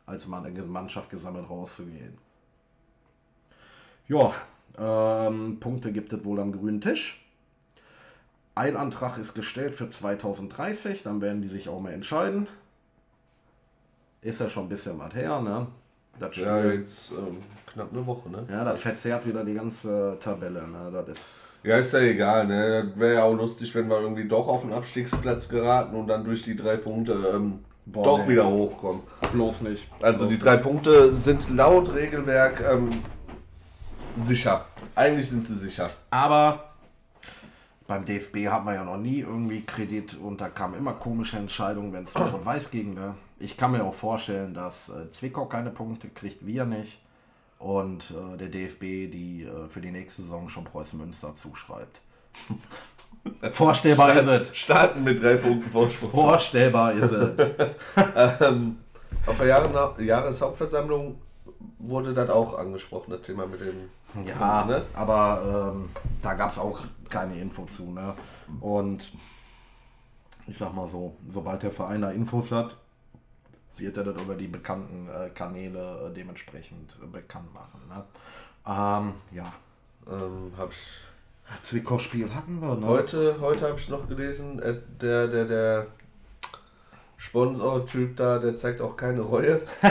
[0.06, 2.18] als Mann, Mannschaft gesammelt rauszugehen.
[4.08, 4.34] Ja,
[4.78, 7.22] ähm, Punkte gibt es wohl am grünen Tisch.
[8.58, 12.48] Ein Antrag ist gestellt für 2030, dann werden die sich auch mal entscheiden.
[14.20, 15.68] Ist ja schon ein bisschen was her, ne?
[16.18, 17.38] Das Ja, jetzt ähm,
[17.72, 18.44] knapp eine Woche, ne?
[18.50, 20.90] ja, das verzerrt wieder die ganze Tabelle, ne?
[20.92, 21.22] Das ist,
[21.62, 22.86] Ja, ist ja egal, ne?
[22.88, 26.24] Das wäre ja auch lustig, wenn wir irgendwie doch auf den Abstiegsplatz geraten und dann
[26.24, 28.32] durch die drei Punkte ähm, Boah, doch nee.
[28.32, 29.02] wieder hochkommen.
[29.30, 29.86] bloß nicht.
[30.02, 32.90] Also bloß die drei Punkte sind laut Regelwerk ähm,
[34.16, 34.64] sicher.
[34.96, 35.90] Eigentlich sind sie sicher.
[36.10, 36.67] Aber
[37.88, 41.92] beim DFB hat man ja noch nie irgendwie Kredit und da kamen immer komische Entscheidungen,
[41.94, 42.92] wenn es um und weiß ging.
[42.92, 43.14] Ne?
[43.40, 47.00] Ich kann mir auch vorstellen, dass äh, Zwickau keine Punkte kriegt, wir nicht.
[47.58, 52.02] Und äh, der DFB, die äh, für die nächste Saison schon Preußen Münster zuschreibt.
[53.50, 54.56] Vorstellbar ist es.
[54.56, 56.10] Starten mit drei Punkten Vorsprung.
[56.10, 57.30] Vorstellbar ist es.
[58.40, 58.76] ähm,
[59.26, 61.18] auf der Jahre Jahreshauptversammlung
[61.78, 63.88] wurde das auch angesprochen, das Thema mit dem.
[64.24, 64.82] Ja, ne?
[64.94, 65.90] aber ähm,
[66.22, 67.90] da gab es auch keine Info zu.
[67.90, 68.14] Ne?
[68.60, 69.12] Und
[70.46, 72.76] ich sag mal so, sobald der Verein da Infos hat,
[73.76, 77.80] wird er das über die bekannten äh, Kanäle äh, dementsprechend äh, bekannt machen.
[77.88, 78.04] Ne?
[78.66, 79.52] Ähm, ja.
[80.10, 82.86] Ähm, hab ich Zwickau-Spiel hatten wir, ne?
[82.86, 85.86] Heute, heute habe ich noch gelesen, äh, der, der, der
[87.28, 89.60] Sponsor-Typ da, der zeigt auch keine Reue.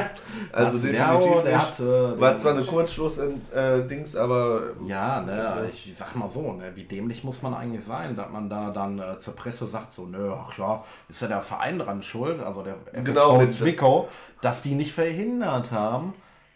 [0.51, 4.61] Also definitiv der hat, äh, War zwar eine Kurzschluss-Dings, äh, aber.
[4.85, 8.29] Ja, ne, also, ich sag mal so, ne, wie dämlich muss man eigentlich sein, dass
[8.29, 11.79] man da dann äh, zur Presse sagt, so, nö, ach ja, ist ja der Verein
[11.79, 14.09] dran schuld, also der FSV genau, mit Zwickau,
[14.41, 16.13] dass die nicht verhindert haben,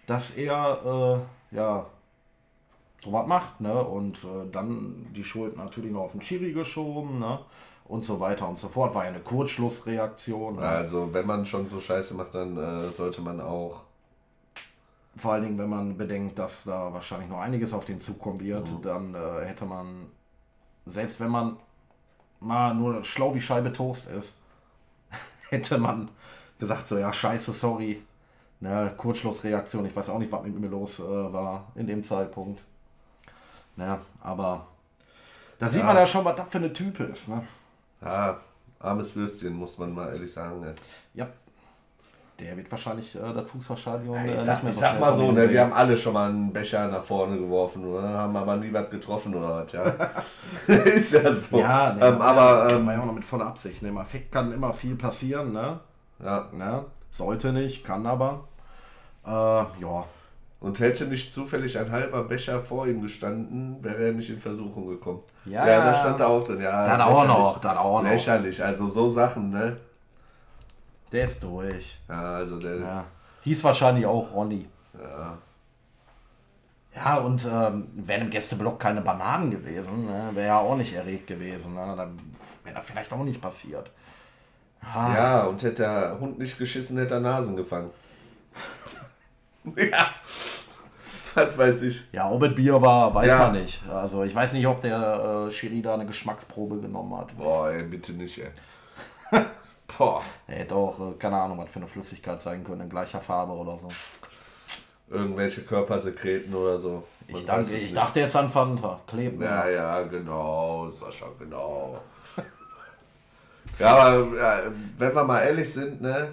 [0.07, 1.85] dass er, äh, ja,
[3.03, 3.73] sowas macht, ne?
[3.83, 7.39] Und äh, dann die Schuld natürlich noch auf den Schiri geschoben, ne?
[7.91, 8.95] Und so weiter und so fort.
[8.95, 10.59] War ja eine Kurzschlussreaktion.
[10.59, 13.81] Also, wenn man schon so Scheiße macht, dann äh, sollte man auch.
[15.17, 18.71] Vor allen Dingen, wenn man bedenkt, dass da wahrscheinlich noch einiges auf den zukommen wird,
[18.71, 18.81] mhm.
[18.81, 20.05] dann äh, hätte man,
[20.85, 21.57] selbst wenn man
[22.39, 24.35] mal nur schlau wie Scheibe Toast ist,
[25.49, 26.09] hätte man
[26.59, 28.01] gesagt, so, ja, scheiße, sorry.
[28.61, 32.61] Ne, Kurzschlussreaktion, ich weiß auch nicht, was mit mir los äh, war in dem Zeitpunkt.
[33.75, 33.99] Ne?
[34.21, 34.67] Aber
[35.59, 35.87] da sieht ja.
[35.87, 37.27] man ja schon, was das für eine Type ist.
[37.27, 37.43] Ne?
[38.03, 38.37] Ja,
[38.79, 40.59] armes Würstchen, muss man mal ehrlich sagen.
[40.59, 40.73] Ne?
[41.13, 41.27] Ja.
[42.39, 45.15] Der wird wahrscheinlich äh, das Fußballstadion äh, ich sag, nicht mehr so Ich sag mal
[45.15, 48.01] so, ne, wir haben alle schon mal einen Becher nach vorne geworfen, oder?
[48.01, 49.83] haben aber nie was getroffen oder was, ja.
[50.67, 51.59] ist ja so.
[51.59, 53.83] Ja, ne, ähm, aber ähm, war ja auch noch mit voller Absicht.
[53.83, 53.89] Ne?
[53.89, 55.79] Im Effekt kann immer viel passieren, ne?
[56.23, 56.47] Ja.
[56.51, 56.85] Ne?
[57.11, 58.45] Sollte nicht, kann aber.
[59.23, 60.05] Äh, ja,
[60.61, 64.87] und hätte nicht zufällig ein halber Becher vor ihm gestanden, wäre er nicht in Versuchung
[64.87, 65.23] gekommen.
[65.45, 66.61] Ja, ja da stand da auch drin.
[66.61, 68.09] Ja, dann auch noch, dann auch noch.
[68.09, 69.77] Lächerlich, also so Sachen, ne?
[71.11, 71.99] Der ist durch.
[72.07, 72.77] Ja, also der.
[72.77, 73.05] Ja.
[73.41, 74.67] Hieß wahrscheinlich auch Ronny.
[74.93, 75.37] Ja.
[76.93, 81.25] Ja, und ähm, wären im Gästeblock keine Bananen gewesen, ne, wäre ja auch nicht erregt
[81.25, 81.73] gewesen.
[81.73, 81.93] Ne?
[81.95, 82.19] Dann
[82.63, 83.89] wäre das vielleicht auch nicht passiert.
[84.81, 85.13] Ah.
[85.15, 87.91] Ja, und hätte der Hund nicht geschissen, hätte er Nasen gefangen.
[89.75, 90.11] ja.
[91.35, 92.01] Was weiß ich.
[92.11, 93.37] Ja, ob es Bier war, weiß ja.
[93.37, 93.81] man nicht.
[93.89, 97.37] Also ich weiß nicht, ob der äh, Schiri da eine Geschmacksprobe genommen hat.
[97.37, 98.49] Boah, ey, bitte nicht, ey.
[99.97, 100.21] Boah.
[100.47, 103.53] Er hätte auch, äh, keine Ahnung, was für eine Flüssigkeit sein können, in gleicher Farbe
[103.53, 103.87] oder so.
[105.09, 107.03] Irgendwelche Körpersekreten oder so.
[107.27, 108.99] ich, danke, ich dachte jetzt an Fanta.
[109.07, 109.41] Kleben.
[109.41, 111.97] Ja, ja, genau, Sascha, genau.
[113.79, 114.59] ja, aber ja,
[114.97, 116.29] wenn wir mal ehrlich sind, ne?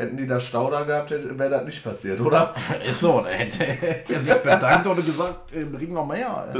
[0.00, 2.54] Hätten die da Stau da gehabt, wäre das nicht passiert, oder?
[2.88, 3.66] Ist so, da hätte
[4.08, 6.54] er sich bedankt oder gesagt, bring noch mehr.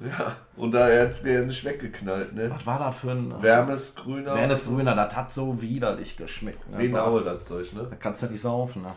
[0.00, 2.48] Ja, und da hat es mir nicht weggeknallt, ne?
[2.54, 3.42] Was war das für ein.
[3.42, 4.32] Wärmesgrüner?
[4.32, 6.70] Wärmesgrüner, das hat so widerlich geschmeckt.
[6.70, 6.78] Ne?
[6.78, 7.84] Wie ein Aue, das Zeug, ne?
[7.90, 8.94] Da kannst du nicht saufen, ne?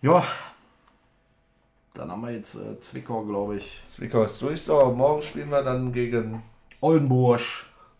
[0.00, 0.22] Ja.
[1.94, 3.82] Dann haben wir jetzt äh, Zwickau, glaube ich.
[3.88, 4.62] Zwickau ist durch.
[4.62, 6.44] So, morgen spielen wir dann gegen
[6.80, 7.40] Oldenburg.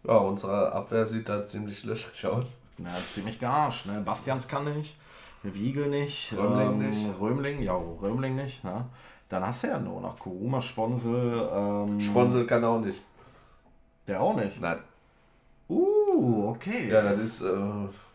[0.04, 2.60] Ja, unsere Abwehr sieht da ziemlich löchrig aus.
[2.84, 3.86] Ja, ziemlich gearscht.
[3.86, 4.00] Ne?
[4.04, 4.96] Bastians kann nicht,
[5.42, 7.06] Wiegel nicht, Römling ähm, nicht.
[7.20, 8.64] Römling, ja, Römling nicht.
[8.64, 8.84] Ne?
[9.28, 11.48] Dann hast du ja nur noch Kuruma, Sponsel.
[11.52, 13.00] Ähm, Sponsel kann auch nicht.
[14.06, 14.60] Der auch nicht?
[14.60, 14.78] Nein.
[15.68, 16.90] Uh, okay.
[16.90, 17.52] Ja, das ist, äh,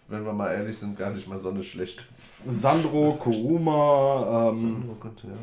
[0.09, 2.03] wenn wir mal ehrlich sind, gar nicht mal so eine schlechte.
[2.45, 4.49] Sandro, Kuruma.
[4.49, 5.33] Ähm, Sandro könnte, ja.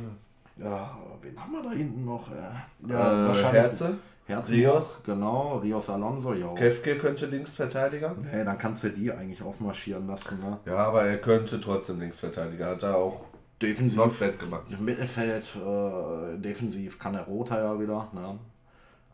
[0.64, 2.30] Ja, wen haben wir da hinten noch?
[2.30, 3.62] Äh, ja, äh, wahrscheinlich.
[3.62, 3.98] Herze?
[4.32, 5.02] Herzen Rios.
[5.04, 6.52] Genau, Rios Alonso, ja.
[6.54, 8.14] Kefke könnte Linksverteidiger.
[8.20, 10.40] Nee, dann kannst du die eigentlich aufmarschieren lassen.
[10.40, 10.58] Ne?
[10.66, 12.70] Ja, aber er könnte trotzdem Linksverteidiger.
[12.70, 13.26] Hat er auch
[13.60, 14.64] defensiv gemacht.
[14.70, 18.08] Im Mittelfeld, äh, defensiv kann der Roter ja wieder.
[18.12, 18.38] Ne?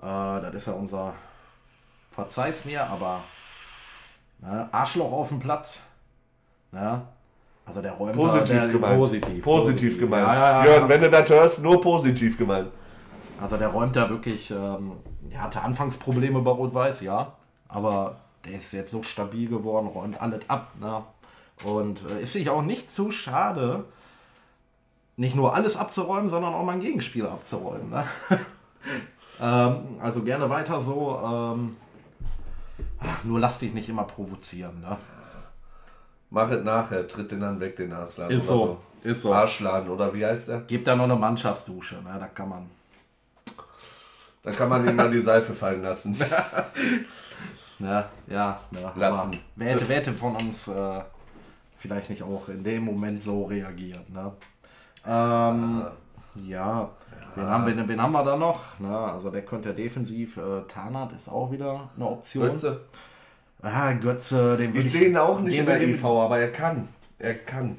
[0.01, 1.15] Äh, das ist ja unser,
[2.11, 3.21] verzeih's mir, aber
[4.41, 4.69] ne?
[4.73, 5.81] Arschloch auf dem Platz.
[6.73, 7.03] Ne?
[7.67, 8.99] Also der Räumer, positiv der, gemeint.
[8.99, 10.27] Positiv, positiv, positiv gemeint.
[10.27, 10.73] Ja, ja, ja.
[10.73, 12.69] Jörn, wenn du das hörst, nur positiv gemeint.
[13.41, 14.93] Also der räumt da wirklich, ähm,
[15.31, 17.33] er hatte Anfangsprobleme bei Rot-Weiß, ja,
[17.69, 20.73] aber der ist jetzt so stabil geworden, räumt alles ab.
[20.81, 21.03] Ne?
[21.65, 23.85] Und äh, ist sich auch nicht zu schade,
[25.17, 27.91] nicht nur alles abzuräumen, sondern auch mal ein Gegenspiel abzuräumen.
[27.91, 28.05] Ne?
[29.41, 31.21] ähm, also gerne weiter so.
[31.25, 31.77] Ähm,
[33.25, 34.81] nur lass dich nicht immer provozieren.
[34.81, 34.97] Ne?
[36.31, 38.31] Mach es nachher, tritt den dann weg, den Arslan.
[38.31, 38.79] Ist so.
[39.03, 39.09] so.
[39.09, 39.33] Ist so.
[39.33, 40.61] Arschladen, oder wie heißt der?
[40.63, 42.17] Gibt da noch eine Mannschaftsdusche, ne?
[42.19, 42.78] da kann man.
[44.43, 46.17] Dann kann man ihm mal die Seife fallen lassen.
[47.81, 48.93] Ja, ja, ja.
[48.97, 49.39] Lassen.
[49.55, 51.01] Wer hätte, wer hätte von uns äh,
[51.77, 54.33] vielleicht nicht auch in dem Moment so reagiert, ne?
[55.07, 55.85] Ähm,
[56.45, 56.91] ja,
[57.39, 58.79] Wen, haben, wen, wen haben wir da noch?
[58.81, 58.97] Ne?
[58.97, 62.49] Also der könnte ja defensiv, äh, Tarnat ist auch wieder eine Option.
[62.49, 62.81] Götze.
[63.63, 66.89] Ah, Götze, den will Ich sehe ihn auch nicht in der IV, aber er kann.
[67.19, 67.77] Er kann.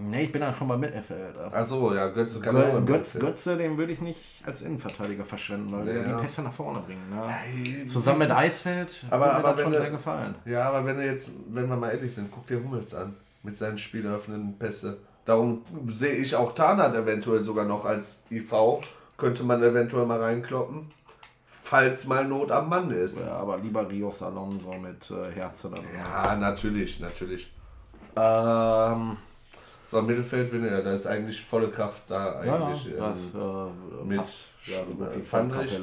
[0.00, 1.36] Ne, ich bin da schon bei Mittelfeld.
[1.52, 3.24] Achso, ja, Götze kann auch Gö im Götz, Mittelfeld.
[3.24, 6.16] Götze, den würde ich nicht als Innenverteidiger verschwenden, weil der Ja.
[6.16, 7.10] die Pässe nach vorne bringt.
[7.10, 7.84] Ne?
[7.86, 10.34] Zusammen mit Eisfeld Aber- würde mir aber das schon wenn sehr der- gefallen.
[10.44, 13.14] Ja, aber wenn jetzt, wenn wir mal ehrlich sind, guck dir Hummels an.
[13.44, 14.98] Mit seinen spieleröffnenden Pässe.
[15.24, 18.52] Darum sehe ich auch Tarnat eventuell sogar noch als IV.
[19.16, 20.90] Könnte man eventuell mal reinkloppen.
[21.46, 23.20] Falls mal Not am Mann ist.
[23.20, 25.80] Ja, aber lieber Rios Alonso mit äh, Herze dann.
[25.96, 27.52] Ja, natürlich, natürlich.
[28.16, 29.16] Ähm,
[29.92, 32.86] So, Mittelfeld, wenn er, da ist eigentlich volle Kraft da eigentlich.
[32.96, 33.40] ja, das ähm,
[34.00, 35.78] äh, mit, fast ja, so äh, Fandrich.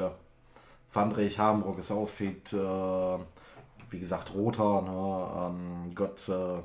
[0.89, 2.51] Fandrich, Hambrock ist auch fit.
[2.51, 5.51] Äh, wie gesagt, Roter, ne?
[5.85, 6.63] ähm, Götze,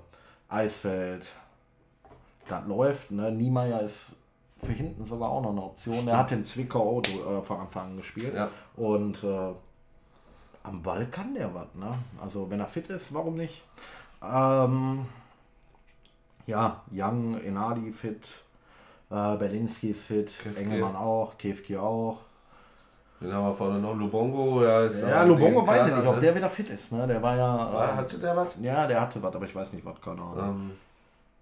[0.48, 1.26] Eisfeld.
[2.48, 3.10] Das läuft.
[3.10, 3.30] Ne?
[3.30, 4.16] Niemeyer ist
[4.56, 6.08] für hinten sogar auch noch eine Option.
[6.08, 8.34] Er hat den Zwickau äh, von Anfang an gespielt.
[8.34, 8.48] Ja.
[8.74, 9.52] Und äh,
[10.62, 11.74] am Ball kann der was.
[11.74, 11.98] Ne?
[12.22, 13.62] Also wenn er fit ist, warum nicht?
[14.22, 15.04] Ähm,
[16.46, 18.26] ja, Young, Enadi fit.
[19.10, 20.60] Äh, Berlinski ist fit, Kefke.
[20.60, 22.18] Engelmann auch, Kefki auch.
[23.20, 23.94] Den haben wir vorne noch.
[23.94, 26.20] Lubongo, ja, ist Ja, Lubongo weiß ich nicht, ob ne?
[26.20, 26.92] der wieder fit ist.
[26.92, 27.06] Ne?
[27.06, 27.72] Der war ja.
[27.72, 28.56] War, äh, hatte der was?
[28.60, 30.38] ja, der hatte was, aber ich weiß nicht, was keine Ahnung.
[30.38, 30.70] Ähm,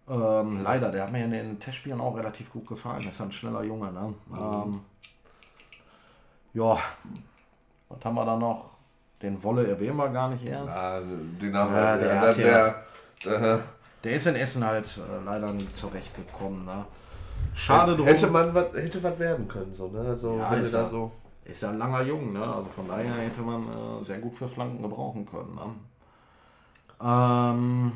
[0.09, 3.07] Ähm, leider, der hat mir in den Testspielen auch relativ gut gefallen.
[3.09, 4.13] Ist ja ein schneller Junge, ne?
[4.37, 4.81] Ähm,
[6.55, 6.77] ja,
[7.89, 8.73] was haben wir da noch?
[9.23, 10.77] Den Wolle erwähnen wir gar nicht erst.
[10.77, 11.99] ja, den haben Ja, wir.
[11.99, 12.85] der Der, hat der,
[13.25, 13.61] der, der,
[14.05, 16.85] Der ist in Essen halt äh, leider nicht zurechtgekommen, ne?
[17.55, 18.07] Schade drum.
[18.07, 20.01] Hätte man was, hätte was werden können, so, ne?
[20.01, 21.13] Also, Ja, wenn du ist da ja- so.
[21.45, 22.43] Ist ja ein langer Jung, ne?
[22.43, 23.63] Also von daher hätte man
[24.01, 25.75] äh, sehr gut für Flanken gebrauchen können, ne?
[27.03, 27.93] Ähm,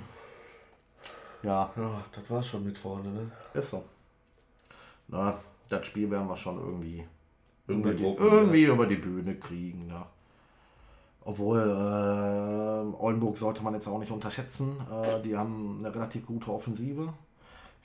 [1.43, 3.31] ja, Ja, das war's schon mit vorne, ne?
[3.55, 3.85] ist so.
[5.09, 5.35] Na,
[5.69, 7.07] das Spiel werden wir schon irgendwie
[7.69, 9.87] Irgendwie über die, irgendwie über die Bühne kriegen.
[9.87, 10.03] Ne?
[11.29, 14.77] Obwohl, äh, Oldenburg sollte man jetzt auch nicht unterschätzen.
[15.03, 17.09] Äh, die haben eine relativ gute Offensive.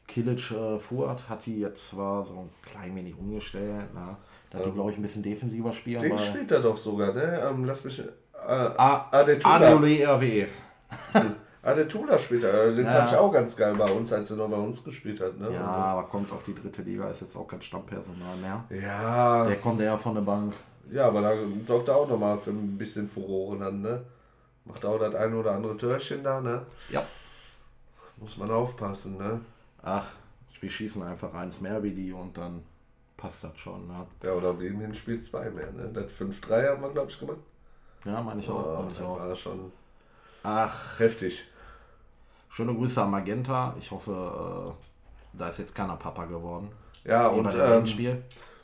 [0.08, 3.94] Kilic äh, Fuad hat die jetzt zwar so ein klein wenig umgestellt.
[3.96, 4.16] Ne?
[4.52, 6.02] Da hat die, glaube ich, ein bisschen defensiver spielen.
[6.02, 7.42] Den spielt er doch sogar, ne?
[7.50, 8.00] Ähm, lass mich.
[8.00, 9.74] Äh, A- Adetula.
[9.74, 10.48] RWE.
[11.64, 12.72] Adetula spielt er.
[12.74, 12.92] Den Ja.
[12.92, 15.52] fand ich auch ganz geil bei uns, als er noch bei uns gespielt hat, ne?
[15.54, 18.64] Ja, aber kommt auf die dritte Liga, ist jetzt auch kein Stammpersonal mehr.
[18.82, 20.54] Ja, Der kommt eher von der Bank.
[20.90, 24.02] Ja, aber da sorgt er auch nochmal für ein bisschen Furore dann, ne?
[24.66, 26.66] Macht auch das ein oder andere Törchen da, ne?
[26.90, 27.06] Ja.
[28.18, 29.42] Muss man aufpassen, ne?
[29.82, 30.06] Ach,
[30.60, 32.64] wir schießen einfach eins mehr wie die und dann
[33.18, 33.88] passt das schon.
[33.88, 34.06] Ne?
[34.24, 35.90] Ja, oder wie im Hinspiel zwei mehr, ne?
[35.94, 37.38] Das 5-3 haben wir, glaube ich, gemacht.
[38.06, 38.66] Ja, meine ich auch.
[38.66, 39.20] Oh, meine ich auch.
[39.20, 39.72] war schon
[40.44, 41.44] Ach, heftig.
[42.50, 43.76] schöne Grüße an Magenta.
[43.78, 46.70] Ich hoffe, äh, da ist jetzt keiner Papa geworden.
[47.04, 48.24] Ja, Wie und, bei dem ähm, Endspiel.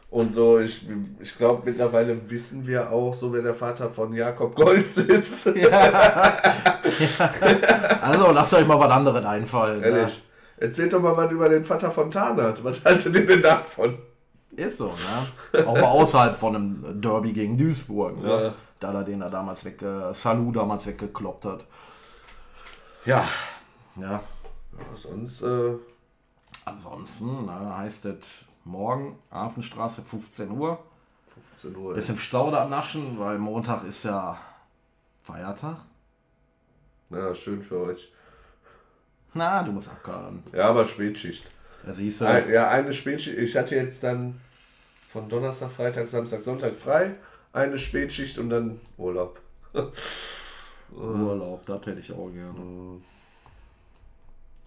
[0.09, 0.85] Und so, ich,
[1.19, 5.49] ich glaube, mittlerweile wissen wir auch, so wer der Vater von Jakob Golz ist.
[8.01, 9.81] Also, lasst euch mal was anderes einfallen.
[9.81, 9.87] Ne?
[9.87, 10.23] Ehrlich.
[10.57, 12.63] Erzählt doch mal was über den Vater von Tarnat.
[12.63, 13.97] Was haltet ihr denn davon?
[14.55, 15.65] Ist so, ne?
[15.65, 18.21] Auch mal außerhalb von einem Derby gegen Duisburg.
[18.21, 18.29] Ne?
[18.29, 18.53] Ja.
[18.79, 21.65] Da er den er damals weg, äh, Salou damals weggekloppt hat.
[23.05, 23.25] Ja,
[23.97, 24.11] ja.
[24.11, 24.21] Ja,
[24.95, 25.73] sonst, äh,
[26.67, 28.17] Ansonsten ne, heißt es
[28.67, 30.79] morgen Hafenstraße 15 Uhr.
[31.51, 31.93] 15 Uhr.
[31.93, 34.37] Bisschen Stau da naschen, weil Montag ist ja
[35.23, 35.77] Feiertag.
[37.09, 38.11] Ja, schön für euch.
[39.33, 40.43] Na, du musst ackern.
[40.51, 41.49] Ja, aber Spätschicht.
[41.85, 42.25] Da siehst du.
[42.25, 43.37] Ein, ja, eine Spätschicht.
[43.37, 44.41] Ich hatte jetzt dann
[45.09, 47.15] von Donnerstag, Freitag, Samstag, Sonntag frei.
[47.53, 49.39] Eine Spätschicht und dann Urlaub.
[50.91, 53.01] Urlaub, das hätte ich auch gerne.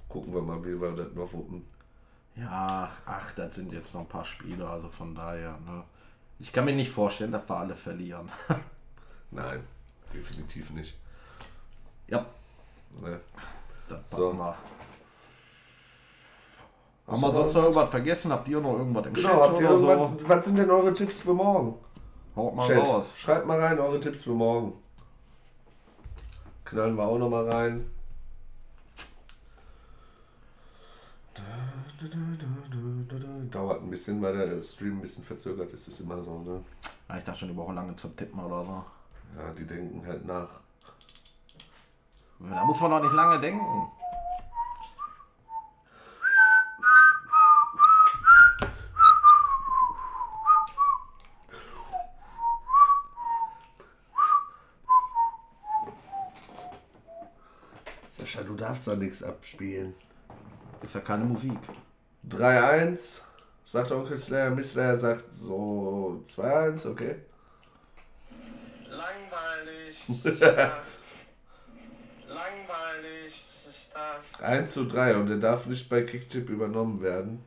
[0.08, 1.64] Gucken wir mal, wie wir das noch wuppen.
[2.36, 5.82] Ja, ach, das sind jetzt noch ein paar Spiele, also von daher, ne.
[6.38, 8.30] Ich kann mir nicht vorstellen, dass wir alle verlieren.
[9.30, 9.62] Nein,
[10.12, 10.96] definitiv nicht.
[12.08, 12.24] ja,
[13.02, 13.20] Ne?
[13.88, 14.32] das So.
[14.32, 14.54] wir.
[17.06, 18.32] Haben wir sonst noch irgendwas vergessen?
[18.32, 20.18] Habt ihr noch irgendwas im Genau, Chat oder so?
[20.22, 21.74] was sind denn eure Tipps für morgen?
[22.36, 23.12] Haut mal Chat, raus.
[23.16, 24.72] schreibt mal rein eure Tipps für morgen.
[26.64, 27.90] Knallen wir auch noch mal rein.
[33.50, 35.86] Dauert ein bisschen, weil der Stream ein bisschen verzögert ist.
[35.86, 36.64] Ist immer so, ne?
[37.08, 38.84] Ja, ich dachte schon eine Woche lange zum Tippen oder so.
[39.38, 40.48] Ja, die denken halt nach.
[42.38, 43.90] Da muss man doch nicht lange denken.
[58.08, 59.94] Sascha, du darfst da nichts abspielen.
[60.80, 61.58] Das Ist ja keine Musik.
[62.28, 63.22] 3-1,
[63.64, 64.50] sagt Onkel Slayer.
[64.50, 67.16] Miss Slayer sagt so 2-1, okay.
[68.88, 70.72] Langweilig, das ist das.
[72.28, 74.40] Langweilig, das ist das.
[74.42, 77.44] 1 zu 3 und er darf nicht bei Kicktip übernommen werden.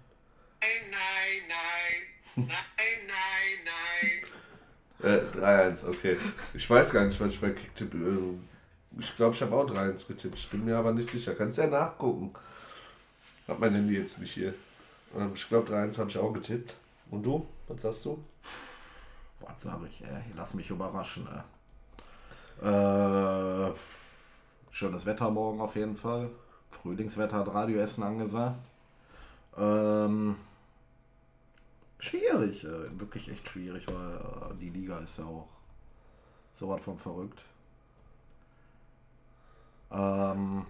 [0.62, 2.48] Nein, nein, nein.
[2.48, 3.60] Nein, nein,
[5.02, 5.22] nein.
[5.34, 6.18] Äh, 3-1, okay.
[6.54, 7.94] Ich weiß gar nicht, was ich bei Kicktip.
[7.94, 10.38] Äh, ich glaube, ich habe auch 3-1 getippt.
[10.38, 11.36] Ich bin mir aber nicht sicher.
[11.36, 12.34] Kannst ja nachgucken.
[13.48, 14.54] Hab mein Handy jetzt nicht hier.
[15.16, 16.76] Ähm, ich glaube, 3-1 habe ich auch getippt.
[17.12, 17.46] Und du?
[17.68, 18.24] Was sagst du?
[19.42, 20.24] Was sag ich, ey?
[20.36, 21.28] Lass mich überraschen.
[22.62, 23.72] Äh,
[24.72, 26.30] schönes Wetter morgen auf jeden Fall.
[26.72, 28.58] Frühlingswetter hat Radioessen angesagt.
[29.58, 30.38] Ähm,
[32.00, 35.48] schwierig, äh, wirklich echt schwierig, weil äh, die Liga ist ja auch
[36.56, 37.42] so was von verrückt.
[39.92, 40.66] Ähm,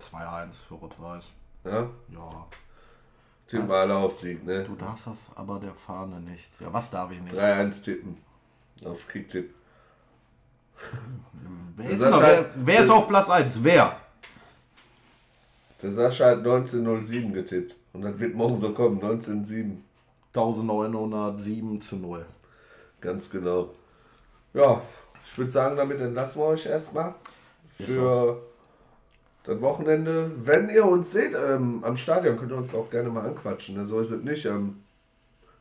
[0.00, 1.24] 2-1 für Rot-Weiß.
[1.64, 1.88] Ja?
[2.08, 2.46] Ja,
[3.46, 4.64] Tippen wir alle auf Sieg, ne?
[4.64, 6.48] du darfst das aber der Fahne nicht.
[6.60, 7.34] Ja, was darf ich nicht?
[7.34, 8.16] 3-1 tippen.
[8.84, 9.54] Auf Kicktipp.
[11.76, 13.62] Wer ist, noch, wer, wer ist auf Platz 1?
[13.62, 13.96] Wer?
[15.82, 17.76] Der Sascha hat 1907 getippt.
[17.92, 19.84] Und das wird morgen so kommen, 1907.
[20.34, 22.24] 1907 zu 0.
[23.00, 23.74] Ganz genau.
[24.52, 24.80] Ja,
[25.24, 27.14] ich würde sagen, damit entlassen wir euch erstmal
[27.76, 28.40] für
[29.44, 30.32] das Wochenende.
[30.36, 33.76] Wenn ihr uns seht ähm, am Stadion, könnt ihr uns auch gerne mal anquatschen.
[33.76, 33.86] Ne?
[33.86, 34.46] So ist es nicht.
[34.46, 34.82] Ähm,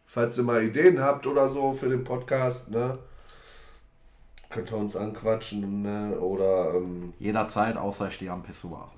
[0.05, 2.97] falls ihr mal Ideen habt oder so für den Podcast, ne?
[4.49, 5.81] könnt ihr uns anquatschen.
[5.81, 6.17] Ne?
[6.19, 8.89] Oder ähm, Jederzeit, außer ich stehe am Pissoir.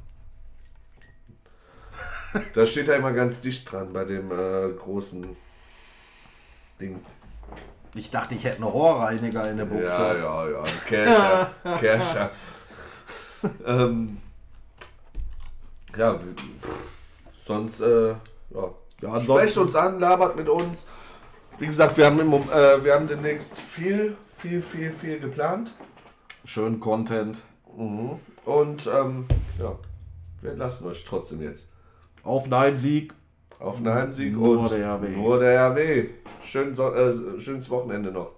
[2.53, 5.25] da steht er immer ganz dicht dran bei dem äh, großen
[6.79, 7.03] Ding.
[7.95, 9.85] Ich dachte, ich hätte einen Rohrreiniger in der Buchse.
[9.85, 10.63] Ja, ja, ja.
[10.85, 11.51] Kercher.
[11.79, 12.31] Kercher.
[13.65, 14.17] ähm,
[15.97, 16.19] ja,
[17.45, 18.71] sonst, äh, ja.
[19.01, 20.87] Ja, Sprecht uns an, labert mit uns.
[21.59, 25.73] Wie gesagt, wir haben, im, äh, wir haben demnächst viel, viel, viel, viel geplant.
[26.45, 27.37] schön Content.
[27.77, 28.11] Mhm.
[28.45, 29.25] Und ähm,
[29.59, 29.77] ja,
[30.41, 31.71] wir lassen euch trotzdem jetzt
[32.23, 33.13] Auf einen Sieg.
[33.59, 35.09] auf einen Heimsieg Nur und der RW.
[35.09, 36.09] nur der RW.
[36.43, 38.31] Schön, so äh, schönes Wochenende noch.